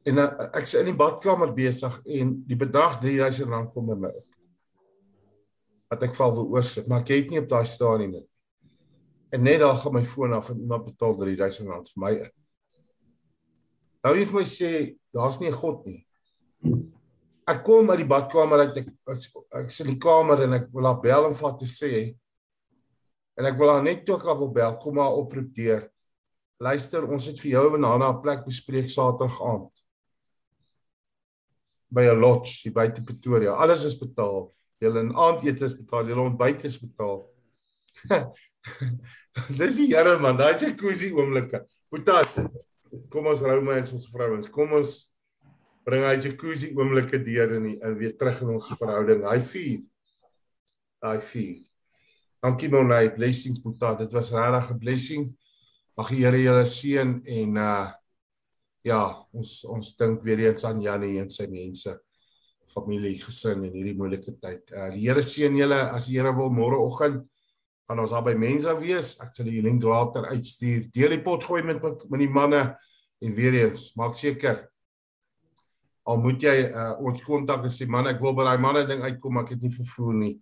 [0.07, 4.13] En uh, ek sê in die badkamer besig en die bedrag R3000 kom by my
[4.15, 4.27] op.
[5.91, 8.27] Wat ek val wil oorsit, maar ek het nie op daai stadium nie.
[9.35, 12.13] En net daar gaan my foon af en iemand betaal R3000 vir my.
[14.07, 14.71] Nou jy vir my sê
[15.15, 16.07] daar's nie 'n God nie.
[17.47, 20.69] Ek kom uit die badkamer uit ek ek, ek sit in die kamer en ek
[20.73, 22.15] wil haar bel om vir te sê
[23.39, 25.91] en ek wil haar net toe ek wil bel kom maar oproep deur.
[26.59, 29.86] Luister, ons het vir jou en Hana 'n plek bespreek Saterdag aand.
[31.89, 33.55] By 'n lodge hier buite Pretoria.
[33.55, 34.53] Alles is betaal.
[34.81, 37.25] Julle aandete is betaal, julle ontbyt is betaal.
[39.59, 41.63] Dis die Here man, daai jacuzzi oomblikke.
[41.93, 42.37] Boetas
[43.13, 44.49] kom ons rou my as ons vrouens.
[44.53, 44.97] Kom ons
[45.87, 49.25] bring hy jacuzzi oomblikke deur in die in weer terug in ons verhouding.
[49.25, 49.81] Hy vier.
[51.07, 51.57] Hy vier.
[52.45, 53.95] Dankie Monay, blessings Boeta.
[53.99, 55.37] Dit was regtig 'n blessing.
[55.97, 57.93] Mag die Here julle seën en uh
[58.87, 59.01] ja,
[59.35, 61.97] ons ons dink weer eens aan Janie en sy mense
[62.71, 64.71] familie gesin in hierdie moeilike tyd.
[64.75, 67.25] Uh die Here seën julle as die Here wil môreoggend
[67.87, 69.15] gaan ons daar by mense wees.
[69.23, 70.89] Ek sal die link later uitstuur.
[70.95, 72.63] Deel die pot gooi met met die manne
[73.23, 74.67] en weer eens maak seker
[76.07, 79.03] al moet jy uh, ons kontak en sê man ek wil by daai manne ding
[79.03, 80.35] uitkom ek het nie vervoer nie.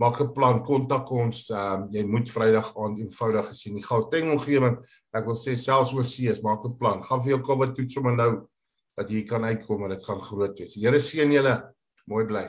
[0.00, 1.50] Maak 'n plan, kontak ons.
[1.50, 4.78] Um, jy moet Vrydag aand eenvoudig gesien die Gauteng omgewing.
[5.12, 7.02] Ek wil sê selfs oor see, maak 'n plan.
[7.04, 8.48] Gaan vir jou COVID toets sommer nou
[8.96, 10.74] dat jy kan uitkom en dit gaan groot wees.
[10.74, 11.74] Here seën julle.
[12.06, 12.48] Mooi bly.